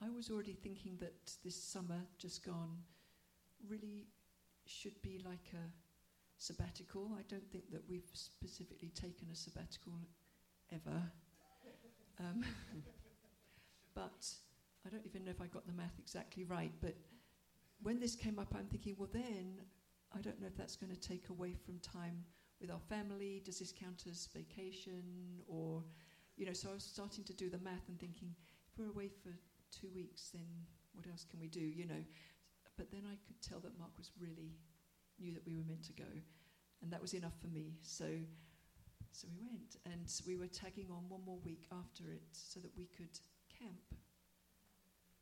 [0.02, 2.78] I was already thinking that this summer, just gone,
[3.68, 4.08] really
[4.66, 5.72] should be like a
[6.38, 7.12] sabbatical.
[7.18, 9.94] I don't think that we've specifically taken a sabbatical
[10.72, 11.02] ever.
[12.20, 12.44] Um,
[13.96, 14.34] but
[14.86, 16.72] I don't even know if I got the math exactly right.
[16.82, 16.96] But
[17.82, 19.62] when this came up, I'm thinking, well, then
[20.16, 22.24] I don't know if that's going to take away from time
[22.60, 23.42] with our family.
[23.46, 25.42] Does this count as vacation?
[25.48, 25.84] Or,
[26.36, 28.36] you know, so I was starting to do the math and thinking,
[28.72, 29.30] if we're away for
[29.72, 30.48] two weeks, then
[30.94, 31.62] what else can we do?
[31.62, 32.04] You know,
[32.78, 34.56] but then I could tell that Mark was really
[35.20, 36.10] knew that we were meant to go,
[36.82, 37.78] and that was enough for me.
[37.82, 38.06] So
[39.12, 42.72] So we went, and we were tagging on one more week after it so that
[42.76, 43.14] we could
[43.48, 43.94] camp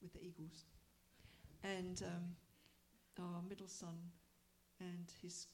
[0.01, 0.65] with the eagles.
[1.63, 2.35] And um,
[3.19, 3.95] our middle son
[4.79, 5.47] and his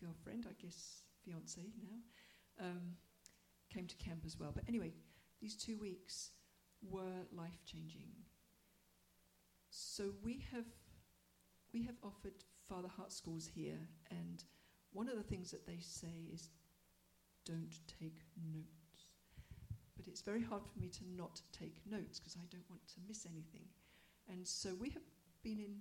[0.00, 2.96] girlfriend, I guess fiance now, um,
[3.72, 4.52] came to camp as well.
[4.54, 4.92] But anyway,
[5.40, 6.30] these two weeks
[6.82, 8.08] were life changing.
[9.70, 10.66] So we have
[11.72, 13.78] we have offered Father Heart schools here,
[14.10, 14.44] and
[14.92, 16.50] one of the things that they say is
[17.44, 18.20] don't take
[18.52, 19.08] notes.
[19.96, 23.00] But it's very hard for me to not take notes because I don't want to
[23.08, 23.66] miss anything.
[24.28, 25.02] And so we have
[25.42, 25.74] been in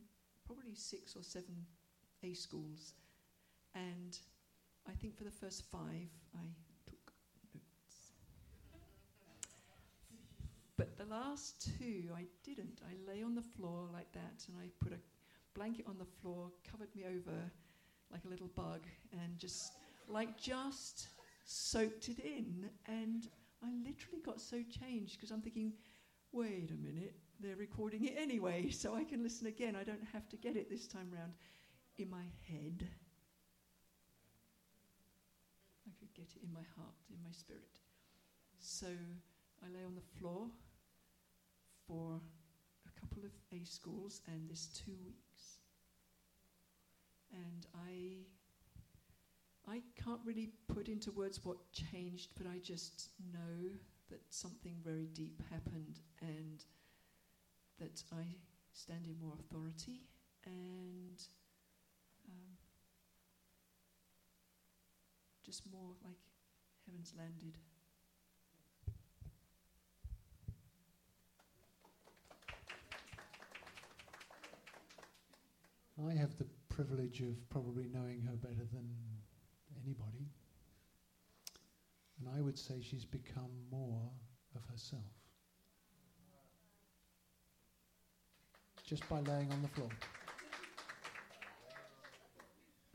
[0.45, 1.65] probably six or seven
[2.23, 2.93] A schools,
[3.73, 4.17] and
[4.87, 6.45] I think for the first five I
[6.85, 7.13] took
[7.53, 8.11] notes.
[10.77, 12.81] But the last two I didn't.
[12.85, 14.99] I lay on the floor like that, and I put a
[15.53, 17.51] blanket on the floor, covered me over
[18.11, 19.73] like a little bug, and just
[20.07, 21.07] like just
[21.45, 22.69] soaked it in.
[22.87, 23.27] And
[23.63, 25.73] I literally got so changed because I'm thinking,
[26.31, 29.75] wait a minute, they're recording it anyway, so I can listen again.
[29.75, 31.33] I don't have to get it this time round
[31.97, 32.87] in my head.
[35.85, 37.79] I could get it in my heart, in my spirit.
[38.59, 40.47] So I lay on the floor
[41.85, 42.21] for
[42.87, 45.59] a couple of A schools and this two weeks.
[47.33, 48.23] And I
[49.65, 53.69] I can't really put into words what changed, but I just know
[54.09, 56.63] that something very deep happened and
[57.83, 58.23] that I
[58.71, 60.07] stand in more authority
[60.45, 61.21] and
[62.29, 62.57] um,
[65.45, 66.15] just more like
[66.85, 67.57] heaven's landed.
[76.07, 78.95] I have the privilege of probably knowing her better than
[79.83, 80.29] anybody.
[82.19, 84.09] And I would say she's become more
[84.55, 85.22] of herself.
[88.93, 89.89] Just by laying on the floor.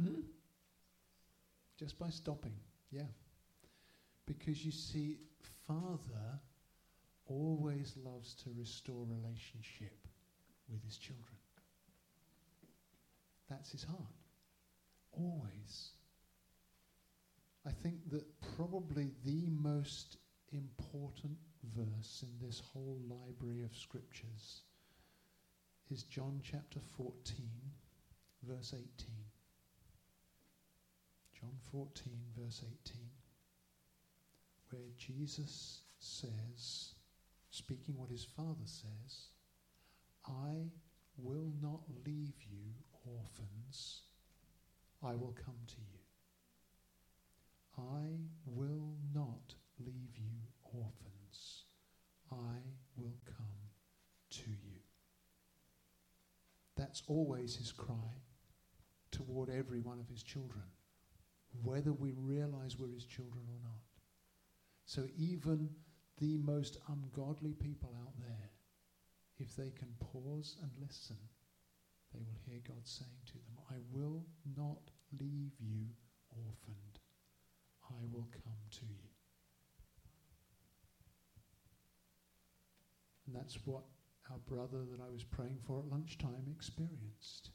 [0.01, 0.21] Hmm?
[1.77, 2.55] Just by stopping,
[2.93, 3.11] yeah.
[4.25, 5.19] Because you see,
[5.67, 6.39] Father
[7.27, 10.07] always loves to restore relationship
[10.71, 11.37] with his children.
[13.51, 13.99] That's his heart.
[15.11, 15.91] Always.
[17.67, 18.25] I think that
[18.57, 20.19] probably the most
[20.53, 21.39] important
[21.75, 24.63] verse in this whole library of scriptures
[25.91, 27.47] is John chapter 14,
[28.43, 28.85] verse 18.
[31.41, 33.01] John 14, verse 18,
[34.71, 36.95] where Jesus says,
[37.51, 39.29] speaking what his Father says,
[40.27, 40.71] I
[41.17, 42.75] will not leave you
[43.07, 44.03] orphans,
[45.03, 45.99] I will come to you.
[47.79, 50.33] I will not leave you
[50.75, 51.65] orphans.
[52.33, 52.59] I
[52.97, 53.47] will come
[54.31, 54.81] to you.
[56.89, 58.23] That's always his cry
[59.11, 60.65] toward every one of his children,
[61.63, 63.83] whether we realize we're his children or not.
[64.87, 65.69] So even
[66.19, 68.53] the most ungodly people out there,
[69.37, 71.19] if they can pause and listen,
[72.15, 74.25] they will hear God saying to them, I will
[74.57, 75.89] not leave you
[76.31, 77.01] orphaned.
[77.91, 79.11] I will come to you.
[83.27, 83.85] And that's what
[84.31, 87.51] our brother that I was praying for at lunchtime experienced.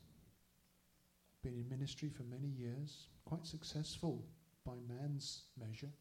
[1.43, 4.25] Been in ministry for many years, quite successful
[4.65, 5.91] by man's measure,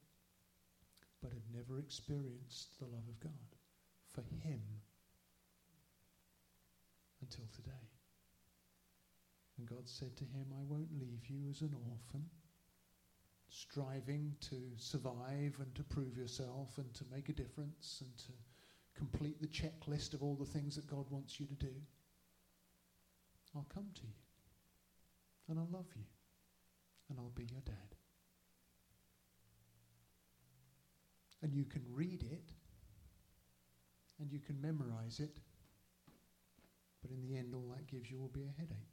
[1.20, 3.56] but had never experienced the love of God
[4.08, 4.60] for him
[7.20, 7.88] until today.
[9.58, 12.24] And God said to him, I won't leave you as an orphan,
[13.48, 18.32] striving to survive and to prove yourself and to make a difference and to
[18.96, 21.72] complete the checklist of all the things that God wants you to do.
[23.54, 24.14] I'll come to you
[25.48, 26.04] and I'll love you
[27.10, 27.74] and I'll be your dad.
[31.42, 32.52] And you can read it
[34.20, 35.38] and you can memorize it,
[37.02, 38.92] but in the end, all that gives you will be a headache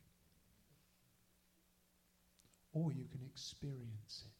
[2.73, 4.31] or you can experience it.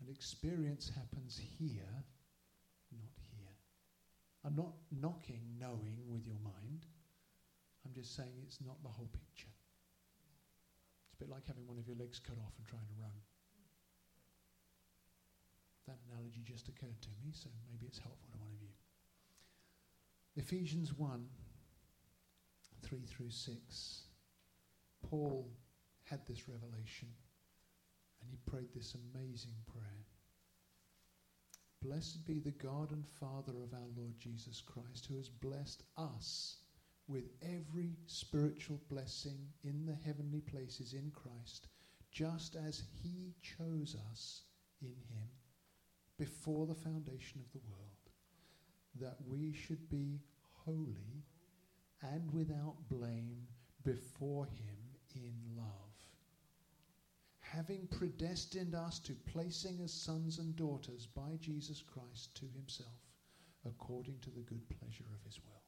[0.00, 2.04] And experience happens here,
[2.92, 3.29] not here.
[4.44, 6.86] I'm not knocking knowing with your mind.
[7.84, 9.52] I'm just saying it's not the whole picture.
[11.04, 13.16] It's a bit like having one of your legs cut off and trying to run.
[15.86, 18.72] That analogy just occurred to me, so maybe it's helpful to one of you.
[20.36, 21.26] Ephesians 1
[22.82, 24.00] 3 through 6.
[25.08, 25.50] Paul
[26.04, 27.08] had this revelation
[28.20, 30.06] and he prayed this amazing prayer.
[31.82, 36.58] Blessed be the God and Father of our Lord Jesus Christ, who has blessed us
[37.08, 41.68] with every spiritual blessing in the heavenly places in Christ,
[42.12, 44.42] just as He chose us
[44.82, 45.28] in Him
[46.18, 48.10] before the foundation of the world,
[49.00, 50.20] that we should be
[50.52, 51.24] holy
[52.02, 53.46] and without blame
[53.84, 54.76] before Him
[55.14, 55.89] in love.
[57.52, 63.00] Having predestined us to placing as sons and daughters by Jesus Christ to Himself,
[63.66, 65.62] according to the good pleasure of His will.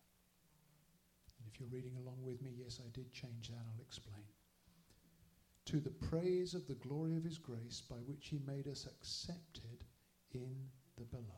[1.39, 4.23] And if you're reading along with me, yes, I did change that, I'll explain.
[5.67, 9.85] To the praise of the glory of His grace, by which He made us accepted
[10.31, 10.55] in
[10.97, 11.29] the beloved.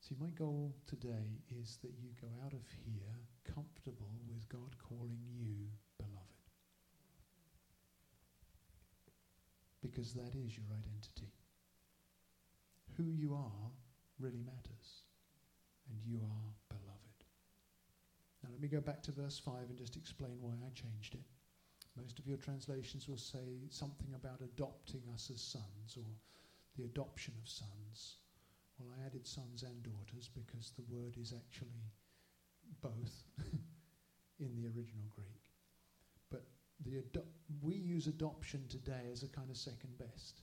[0.00, 5.20] See, my goal today is that you go out of here comfortable with God calling
[5.32, 6.34] you beloved.
[9.84, 11.28] Because that is your identity.
[12.96, 13.70] Who you are
[14.18, 15.04] really matters.
[15.90, 17.20] And you are beloved.
[18.42, 21.24] Now, let me go back to verse 5 and just explain why I changed it.
[22.00, 26.08] Most of your translations will say something about adopting us as sons or
[26.76, 28.16] the adoption of sons.
[28.78, 31.92] Well, I added sons and daughters because the word is actually
[32.80, 33.24] both
[34.40, 35.43] in the original Greek.
[36.84, 37.26] The ado-
[37.62, 40.42] we use adoption today as a kind of second best.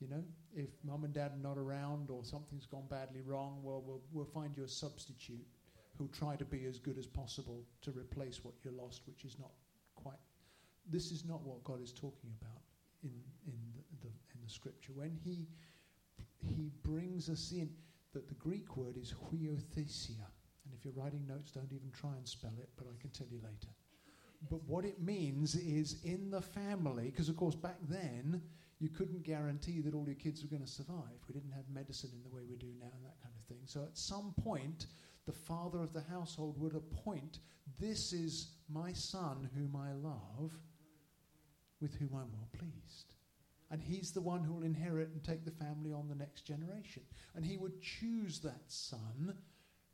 [0.00, 0.24] You know,
[0.54, 4.24] if mum and dad are not around or something's gone badly wrong, well, we'll, we'll
[4.24, 5.46] find you a substitute
[5.96, 9.38] who'll try to be as good as possible to replace what you lost, which is
[9.38, 9.50] not
[9.94, 10.18] quite.
[10.90, 12.62] This is not what God is talking about
[13.04, 13.12] in,
[13.46, 14.92] in, the, the, in the scripture.
[14.94, 15.46] When He
[16.42, 17.70] he brings us in.
[18.12, 20.20] That the Greek word is huiothesia.
[20.64, 23.26] And if you're writing notes, don't even try and spell it, but I can tell
[23.30, 23.72] you later.
[24.50, 28.42] But what it means is in the family, because of course back then
[28.80, 31.20] you couldn't guarantee that all your kids were going to survive.
[31.28, 33.62] We didn't have medicine in the way we do now and that kind of thing.
[33.66, 34.86] So at some point,
[35.26, 37.38] the father of the household would appoint,
[37.78, 40.52] This is my son whom I love,
[41.80, 43.14] with whom I'm well pleased
[43.72, 47.02] and he's the one who will inherit and take the family on the next generation.
[47.34, 49.34] And he would choose that son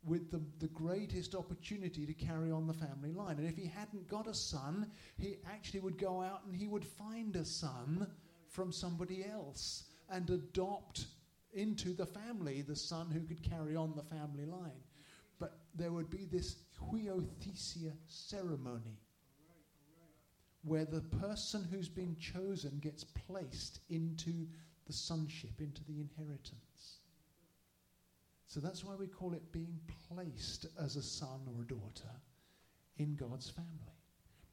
[0.03, 3.37] with the, the greatest opportunity to carry on the family line.
[3.37, 6.85] And if he hadn't got a son, he actually would go out and he would
[6.85, 8.07] find a son
[8.47, 11.05] from somebody else and adopt
[11.53, 14.83] into the family the son who could carry on the family line.
[15.39, 18.99] But there would be this huiothesia ceremony
[20.63, 24.47] where the person who's been chosen gets placed into
[24.87, 26.98] the sonship, into the inheritance.
[28.49, 29.79] So that's why we call it being
[30.11, 32.09] placed as a son or a daughter
[32.97, 33.93] in God's family.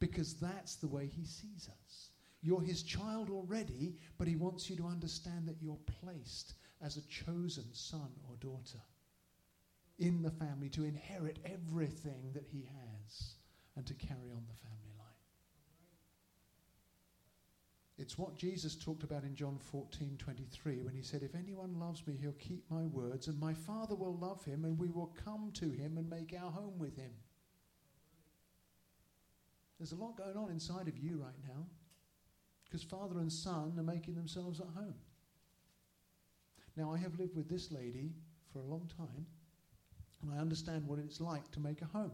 [0.00, 2.10] Because that's the way He sees us.
[2.42, 7.08] You're His child already, but He wants you to understand that you're placed as a
[7.08, 8.82] chosen son or daughter
[9.98, 13.36] in the family to inherit everything that He has
[13.76, 14.85] and to carry on the family.
[17.98, 22.06] It's what Jesus talked about in John 14 23 when he said, If anyone loves
[22.06, 25.50] me, he'll keep my words, and my Father will love him, and we will come
[25.54, 27.12] to him and make our home with him.
[29.78, 31.66] There's a lot going on inside of you right now
[32.64, 34.94] because father and son are making themselves at home.
[36.76, 38.12] Now, I have lived with this lady
[38.52, 39.26] for a long time,
[40.22, 42.12] and I understand what it's like to make a home.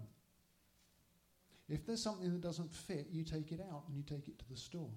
[1.68, 4.48] If there's something that doesn't fit, you take it out and you take it to
[4.50, 4.90] the store.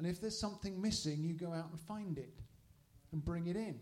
[0.00, 2.32] And if there's something missing, you go out and find it
[3.12, 3.78] and bring it in.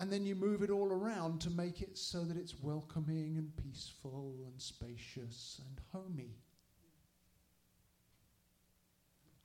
[0.00, 3.56] And then you move it all around to make it so that it's welcoming and
[3.56, 6.34] peaceful and spacious and homey.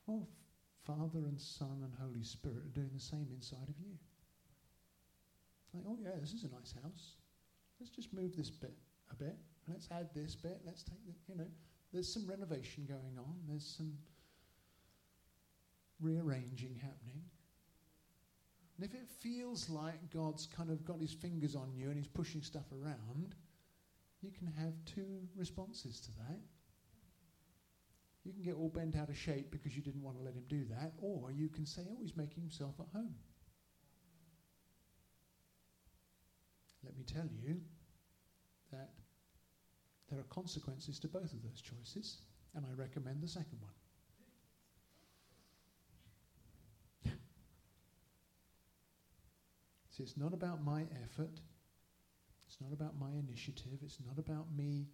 [0.08, 0.26] Oh,
[0.84, 3.96] Father and Son and Holy Spirit are doing the same inside of you.
[5.72, 7.12] Like, oh, yeah, this is a nice house.
[7.78, 8.74] Let's just move this bit
[9.12, 9.36] a bit.
[9.68, 10.62] Let's add this bit.
[10.66, 11.46] Let's take the, you know,
[11.92, 13.36] there's some renovation going on.
[13.48, 13.92] There's some
[16.02, 17.22] rearranging happening.
[18.76, 22.08] And if it feels like God's kind of got his fingers on you and he's
[22.08, 23.34] pushing stuff around,
[24.20, 26.40] you can have two responses to that.
[28.24, 30.44] You can get all bent out of shape because you didn't want to let him
[30.48, 33.14] do that, or you can say, oh, he's making himself at home.
[36.84, 37.60] Let me tell you
[38.72, 38.90] that
[40.08, 42.18] there are consequences to both of those choices,
[42.54, 43.72] and I recommend the second one.
[49.92, 51.40] See, it's not about my effort.
[52.46, 53.78] It's not about my initiative.
[53.82, 54.88] It's not about me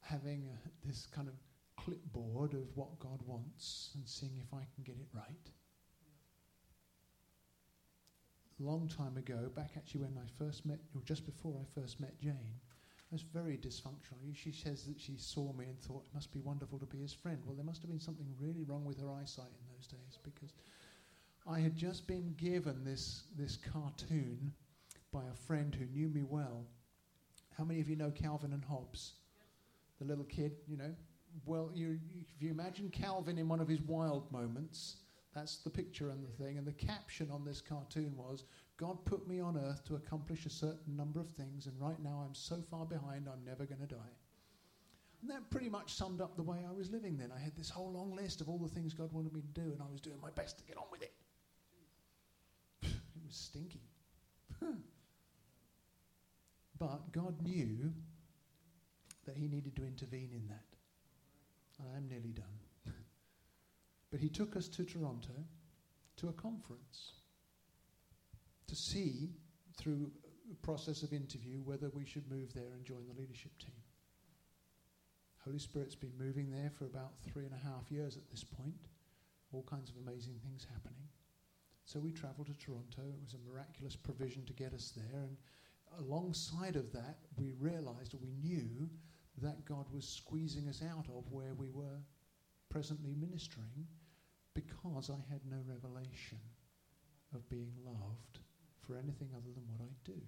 [0.00, 1.34] having a, this kind of
[1.76, 5.50] clipboard of what God wants and seeing if I can get it right.
[8.58, 12.20] Long time ago, back actually when I first met, or just before I first met
[12.20, 12.60] Jane,
[13.10, 14.34] I was very dysfunctional.
[14.34, 17.12] She says that she saw me and thought it must be wonderful to be his
[17.12, 17.38] friend.
[17.44, 20.54] Well, there must have been something really wrong with her eyesight in those days because
[21.46, 24.52] I had just been given this, this cartoon
[25.12, 26.64] by a friend who knew me well.
[27.56, 29.12] How many of you know Calvin and Hobbes?
[29.98, 30.94] The little kid, you know?
[31.44, 34.96] Well, you, if you imagine Calvin in one of his wild moments,
[35.34, 36.56] that's the picture and the thing.
[36.56, 38.44] And the caption on this cartoon was
[38.76, 42.24] God put me on earth to accomplish a certain number of things, and right now
[42.26, 44.14] I'm so far behind, I'm never going to die.
[45.20, 47.30] And that pretty much summed up the way I was living then.
[47.34, 49.72] I had this whole long list of all the things God wanted me to do,
[49.72, 51.12] and I was doing my best to get on with it.
[53.24, 53.80] It was stinky.
[56.78, 57.92] but God knew
[59.26, 60.66] that He needed to intervene in that.
[61.78, 62.44] And I am nearly done.
[64.10, 65.32] but He took us to Toronto
[66.16, 67.12] to a conference
[68.66, 69.30] to see
[69.76, 70.10] through
[70.52, 73.74] a process of interview whether we should move there and join the leadership team.
[75.44, 78.88] Holy Spirit's been moving there for about three and a half years at this point.
[79.52, 81.03] All kinds of amazing things happening.
[81.84, 83.02] So we travelled to Toronto.
[83.02, 85.22] It was a miraculous provision to get us there.
[85.22, 85.36] And
[85.98, 88.88] alongside of that, we realized, or we knew,
[89.42, 92.02] that God was squeezing us out of where we were
[92.70, 93.86] presently ministering
[94.54, 96.38] because I had no revelation
[97.34, 98.38] of being loved
[98.80, 100.20] for anything other than what I do.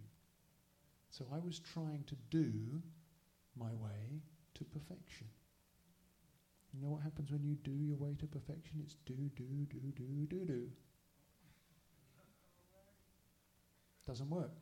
[1.10, 2.82] So I was trying to do
[3.56, 4.22] my way
[4.54, 5.28] to perfection.
[6.72, 8.80] You know what happens when you do your way to perfection?
[8.82, 10.68] It's do, do, do, do, do, do.
[14.06, 14.52] Doesn't work.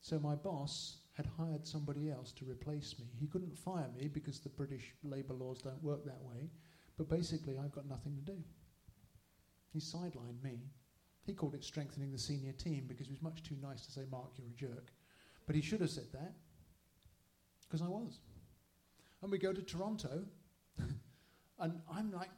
[0.00, 3.06] So my boss had hired somebody else to replace me.
[3.18, 6.48] He couldn't fire me because the British labour laws don't work that way.
[6.96, 8.38] But basically, I've got nothing to do.
[9.72, 10.58] He sidelined me.
[11.26, 14.02] He called it strengthening the senior team because he was much too nice to say,
[14.10, 14.92] Mark, you're a jerk.
[15.46, 16.32] But he should have said that
[17.66, 18.20] because I was.
[19.22, 20.24] And we go to Toronto,
[21.58, 22.30] and I'm like,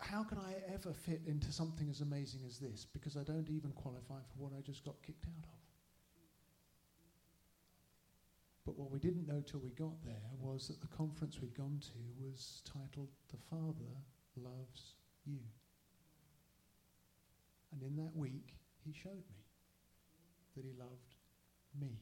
[0.00, 2.86] how can I ever fit into something as amazing as this?
[2.92, 5.58] Because I don't even qualify for what I just got kicked out of.
[8.64, 11.80] But what we didn't know till we got there was that the conference we'd gone
[11.80, 13.96] to was titled The Father
[14.36, 14.94] Loves
[15.24, 15.40] You.
[17.72, 19.44] And in that week, he showed me
[20.54, 21.14] that he loved
[21.80, 21.98] me.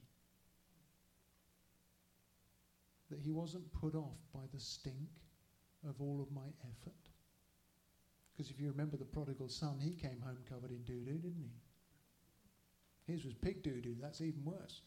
[3.11, 5.23] That he wasn't put off by the stink
[5.89, 6.95] of all of my effort.
[8.37, 11.41] Because if you remember the prodigal son, he came home covered in doo doo, didn't
[11.41, 13.13] he?
[13.13, 14.83] His was pig doo doo, that's even worse.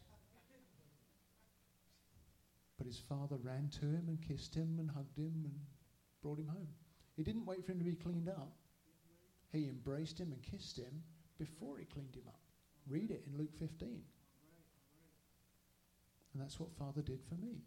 [2.77, 5.59] But his father ran to him and kissed him and hugged him and
[6.21, 6.67] brought him home.
[7.17, 8.53] He didn't wait for him to be cleaned up.
[9.51, 11.01] He embraced him and kissed him
[11.39, 12.39] before he cleaned him up.
[12.87, 14.03] Read it in Luke 15.
[16.33, 17.63] And that's what Father did for me.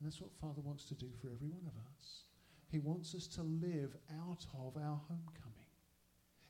[0.00, 2.27] And that's what Father wants to do for every one of us.
[2.70, 5.54] He wants us to live out of our homecoming.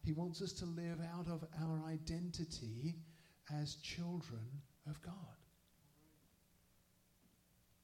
[0.02, 2.96] He wants us to live out of our identity
[3.54, 4.46] as children
[4.88, 5.14] of God.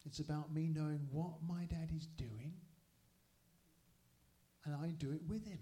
[0.07, 2.53] It's about me knowing what my daddy's doing,
[4.65, 5.59] and I do it with him.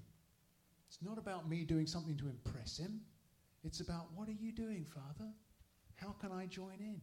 [0.88, 3.00] It's not about me doing something to impress him.
[3.64, 5.30] It's about what are you doing, Father?
[5.96, 7.00] How can I join in?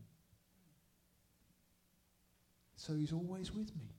[2.76, 3.96] So he's always with me,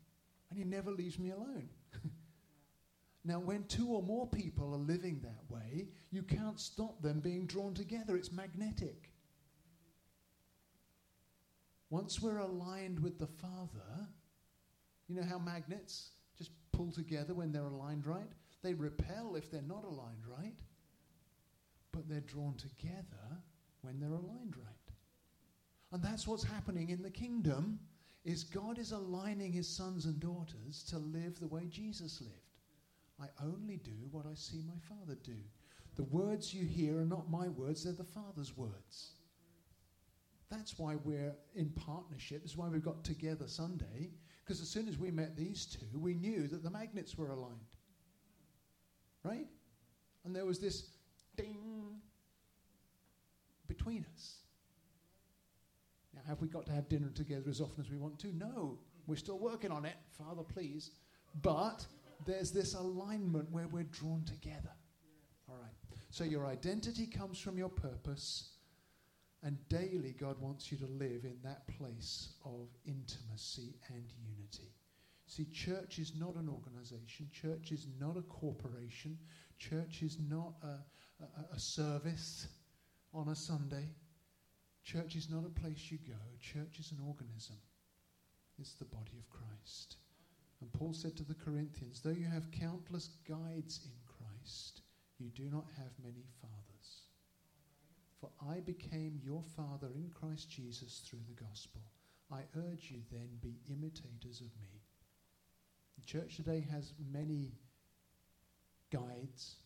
[0.50, 1.68] and he never leaves me alone.
[3.24, 7.46] now, when two or more people are living that way, you can't stop them being
[7.46, 8.16] drawn together.
[8.16, 9.10] It's magnetic.
[11.88, 14.06] Once we're aligned with the Father,
[15.08, 18.30] you know how magnets just pull together when they're aligned right?
[18.62, 20.58] They repel if they're not aligned right,
[21.92, 23.38] but they're drawn together
[23.80, 24.94] when they're aligned right.
[25.92, 27.80] And that's what's happening in the kingdom
[28.24, 32.34] is God is aligning his sons and daughters to live the way Jesus lived.
[33.20, 35.36] I only do what I see my Father do.
[35.96, 39.12] The words you hear are not my words, they're the Father's words.
[40.50, 42.42] That's why we're in partnership.
[42.42, 44.10] That's why we've got together Sunday.
[44.44, 47.54] Because as soon as we met these two, we knew that the magnets were aligned.
[49.22, 49.46] Right?
[50.24, 50.88] And there was this
[51.36, 52.00] ding
[53.68, 54.38] between us.
[56.26, 58.32] Have we got to have dinner together as often as we want to?
[58.36, 58.78] No.
[59.06, 59.96] We're still working on it.
[60.16, 60.92] Father, please.
[61.42, 61.86] But
[62.26, 64.72] there's this alignment where we're drawn together.
[65.48, 65.72] All right.
[66.10, 68.50] So your identity comes from your purpose.
[69.42, 74.74] And daily, God wants you to live in that place of intimacy and unity.
[75.26, 79.16] See, church is not an organization, church is not a corporation,
[79.58, 82.48] church is not a, a, a service
[83.14, 83.88] on a Sunday.
[84.84, 87.56] Church is not a place you go, church is an organism.
[88.58, 89.96] It's the body of Christ.
[90.60, 94.82] And Paul said to the Corinthians, Though you have countless guides in Christ,
[95.18, 97.06] you do not have many fathers.
[98.20, 101.80] For I became your father in Christ Jesus through the gospel.
[102.30, 104.82] I urge you then, be imitators of me.
[105.98, 107.52] The church today has many
[108.92, 109.56] guides,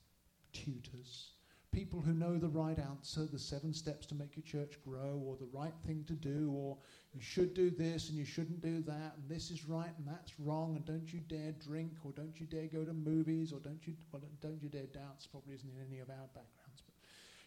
[0.52, 1.33] tutors,
[1.74, 5.36] people who know the right answer, the seven steps to make your church grow, or
[5.36, 6.78] the right thing to do, or
[7.12, 10.38] you should do this and you shouldn't do that, and this is right and that's
[10.38, 13.84] wrong, and don't you dare drink, or don't you dare go to movies, or don't
[13.86, 16.94] you, well, don't you dare dance, probably isn't in any of our backgrounds, but,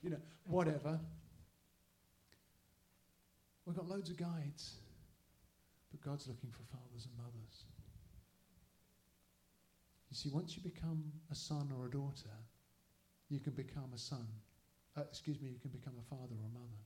[0.01, 0.99] you know, whatever.
[3.65, 4.75] We've got loads of guides,
[5.91, 7.63] but God's looking for fathers and mothers.
[10.09, 12.29] You see, once you become a son or a daughter,
[13.29, 14.27] you can become a son.
[14.95, 16.81] Uh, excuse me, you can become a father or a mother.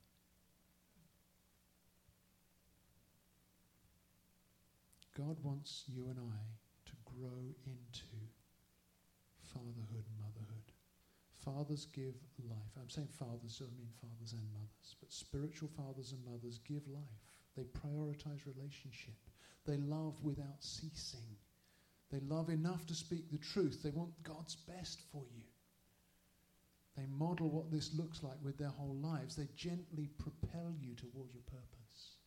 [5.17, 6.39] God wants you and I
[6.85, 8.17] to grow into
[9.53, 10.71] fatherhood and motherhood.
[11.43, 12.15] Fathers give
[12.49, 12.73] life.
[12.79, 14.95] I'm saying fathers, so I mean fathers and mothers.
[14.99, 17.19] But spiritual fathers and mothers give life.
[17.57, 19.17] They prioritize relationship.
[19.65, 21.37] They love without ceasing.
[22.11, 23.81] They love enough to speak the truth.
[23.83, 25.43] They want God's best for you.
[26.97, 29.35] They model what this looks like with their whole lives.
[29.35, 32.17] They gently propel you toward your purpose.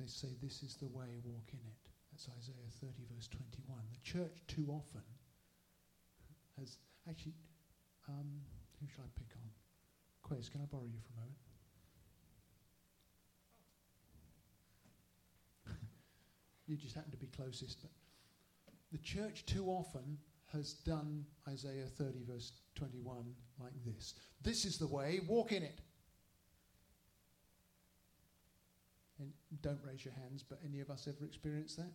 [0.00, 1.90] They say, This is the way, walk in it.
[2.10, 3.78] That's Isaiah 30, verse 21.
[3.92, 5.02] The church too often
[6.58, 6.78] has
[7.08, 7.34] actually,
[8.08, 8.40] um,
[8.80, 9.50] who shall I pick on?
[10.24, 11.38] Quez, can I borrow you for a moment?
[16.66, 17.90] you just happen to be closest, but
[18.90, 20.18] the church too often
[20.52, 23.24] has done Isaiah 30, verse 21,
[23.60, 25.80] like this This is the way, walk in it.
[29.18, 29.32] And
[29.62, 31.90] don't raise your hands, but any of us ever experienced that?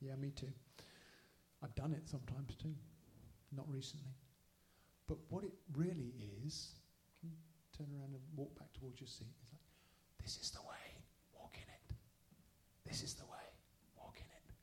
[0.00, 0.52] Yeah, me too.
[1.62, 2.74] I've done it sometimes too,
[3.54, 4.14] not recently.
[5.08, 6.12] But what it really
[6.44, 6.74] is,
[7.20, 7.36] can you
[7.76, 9.34] turn around and walk back towards your seat?
[9.42, 9.62] It's like,
[10.22, 10.84] this is the way,
[11.34, 11.96] walk in it.
[12.84, 13.46] This is the way,
[13.96, 14.54] walk in it.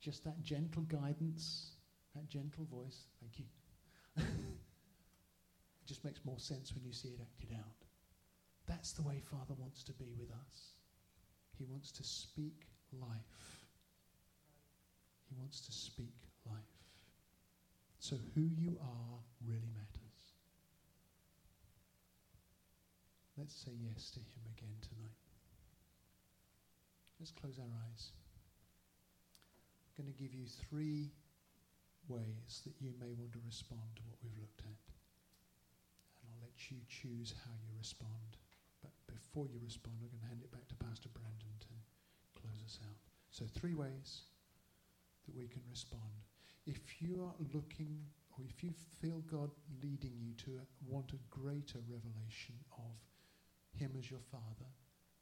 [0.00, 1.72] Just that gentle guidance
[2.14, 3.44] that gentle voice, thank you.
[4.16, 7.86] it just makes more sense when you see it acted out.
[8.66, 10.74] That's the way Father wants to be with us.
[11.58, 13.66] He wants to speak life.
[15.28, 16.14] He wants to speak
[16.46, 16.56] life.
[17.98, 20.10] So who you are really matters.
[23.36, 25.16] Let's say yes to him again tonight.
[27.18, 28.12] Let's close our eyes.
[29.98, 31.10] I'm going to give you three
[32.08, 34.80] ways that you may want to respond to what we've looked at.
[36.22, 38.38] And I'll let you choose how you respond.
[38.82, 41.74] But before you respond, I'm going to hand it back to Pastor Brandon to
[42.34, 42.98] close us out.
[43.30, 44.22] So, three ways
[45.26, 46.10] that we can respond.
[46.66, 48.00] If you are looking,
[48.36, 49.50] or if you feel God
[49.82, 52.96] leading you to want a greater revelation of
[53.78, 54.70] Him as your Father,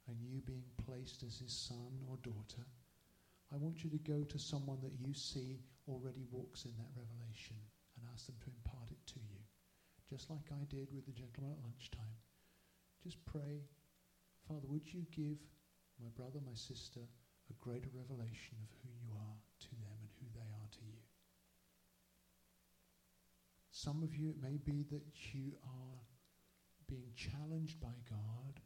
[0.07, 2.65] and you being placed as His son or daughter,
[3.51, 7.57] I want you to go to someone that you see already walks in that revelation
[7.97, 9.41] and ask them to impart it to you.
[10.09, 12.17] Just like I did with the gentleman at lunchtime.
[13.03, 13.65] Just pray,
[14.47, 15.37] Father, would you give
[16.01, 20.27] my brother, my sister, a greater revelation of who you are to them and who
[20.33, 21.01] they are to you?
[23.71, 26.01] Some of you, it may be that you are
[26.87, 28.59] being challenged by God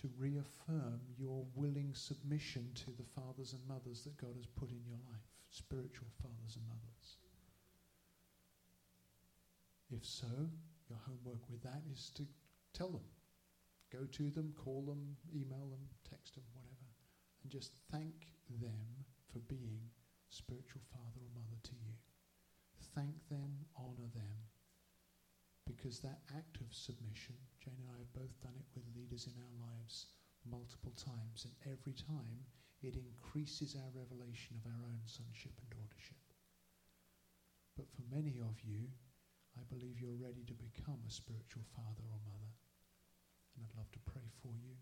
[0.00, 4.84] to reaffirm your willing submission to the fathers and mothers that God has put in
[4.86, 7.16] your life, spiritual fathers and mothers.
[9.90, 10.50] If so,
[10.88, 12.26] your homework with that is to
[12.72, 13.08] tell them.
[13.90, 16.92] Go to them, call them, email them, text them, whatever,
[17.42, 18.28] and just thank
[18.60, 19.80] them for being
[20.28, 21.94] spiritual father or mother to you.
[22.94, 24.36] Thank them, honor them,
[25.68, 29.36] because that act of submission, Jane and I have both done it with leaders in
[29.36, 30.08] our lives
[30.48, 32.40] multiple times, and every time
[32.80, 36.24] it increases our revelation of our own sonship and daughtership.
[37.76, 38.88] But for many of you,
[39.60, 42.52] I believe you're ready to become a spiritual father or mother.
[43.54, 44.72] And I'd love to pray for you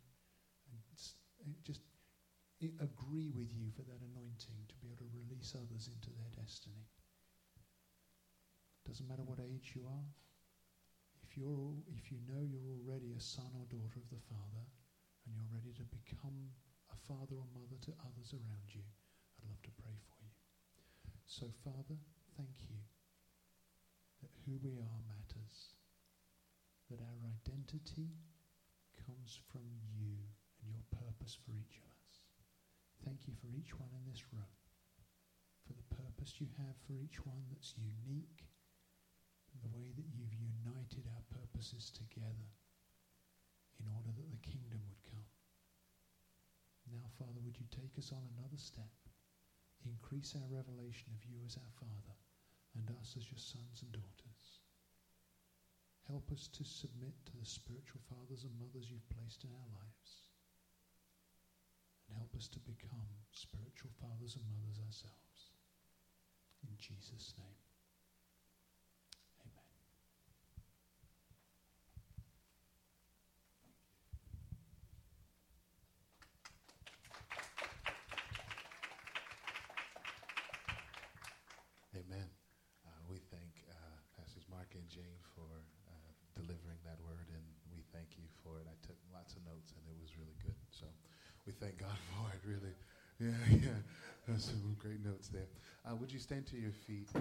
[0.71, 0.79] and
[1.65, 1.83] just
[2.81, 6.89] agree with you for that anointing to be able to release others into their destiny.
[8.87, 10.09] Doesn't matter what age you are.
[11.37, 14.65] If, you're, if you know you're already a son or daughter of the Father
[15.29, 16.49] and you're ready to become
[16.89, 20.33] a father or mother to others around you, I'd love to pray for you.
[21.29, 22.01] So, Father,
[22.41, 22.81] thank you
[24.25, 25.77] that who we are matters,
[26.89, 28.17] that our identity
[28.97, 30.17] comes from you
[30.65, 32.33] and your purpose for each of us.
[33.05, 34.57] Thank you for each one in this room,
[35.69, 38.49] for the purpose you have for each one that's unique,
[39.63, 42.49] the way that you've united our purposes together
[43.81, 45.31] in order that the kingdom would come.
[46.93, 48.93] Now, Father, would you take us on another step?
[49.85, 52.17] Increase our revelation of you as our Father
[52.75, 54.61] and us as your sons and daughters.
[56.09, 60.31] Help us to submit to the spiritual fathers and mothers you've placed in our lives.
[62.07, 65.51] And help us to become spiritual fathers and mothers ourselves.
[66.63, 67.59] In Jesus' name.
[69.43, 69.67] Amen.
[81.99, 82.31] Amen.
[82.87, 83.75] Uh, we thank uh,
[84.17, 85.45] Pastors Mark and Jane for
[85.93, 88.65] uh, delivering that word, and we thank you for it.
[88.65, 90.57] I took lots of notes, and it was really good.
[90.73, 90.89] So
[91.45, 92.73] we thank God for it, really.
[93.21, 93.37] Yeah,
[93.69, 93.81] yeah.
[94.25, 95.53] There's some great notes there.
[95.85, 97.13] Uh, would you stand to your feet?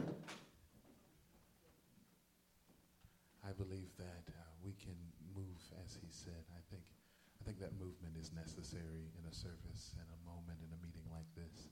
[3.44, 4.96] I believe that uh, we can
[5.36, 6.48] move as he said.
[6.56, 10.72] I think, I think that movement is necessary in a service, in a moment, in
[10.72, 11.68] a meeting like this.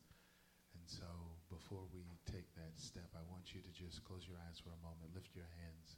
[0.93, 1.09] So,
[1.49, 4.85] before we take that step, I want you to just close your eyes for a
[4.85, 5.97] moment, lift your hands.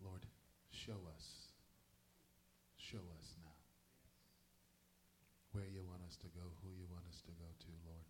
[0.00, 0.24] Lord,
[0.72, 1.52] show us.
[2.80, 3.52] Show us now
[5.52, 8.08] where you want us to go, who you want us to go to, Lord.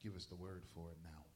[0.00, 1.28] Give us the word for it now.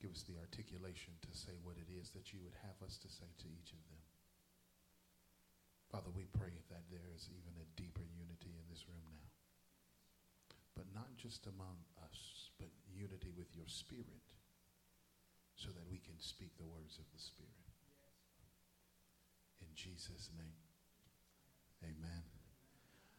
[0.00, 3.12] Give us the articulation to say what it is that you would have us to
[3.12, 4.02] say to each of them.
[5.92, 9.21] Father, we pray that there is even a deeper unity in this room now
[10.76, 14.26] but not just among us, but unity with your spirit
[15.56, 17.68] so that we can speak the words of the spirit.
[19.60, 20.58] In Jesus' name,
[21.84, 22.24] amen.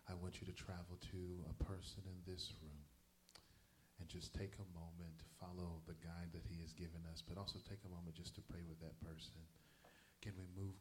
[0.09, 2.83] I want you to travel to a person in this room
[4.01, 7.37] and just take a moment, to follow the guide that he has given us, but
[7.37, 9.39] also take a moment just to pray with that person.
[10.19, 10.73] Can we move?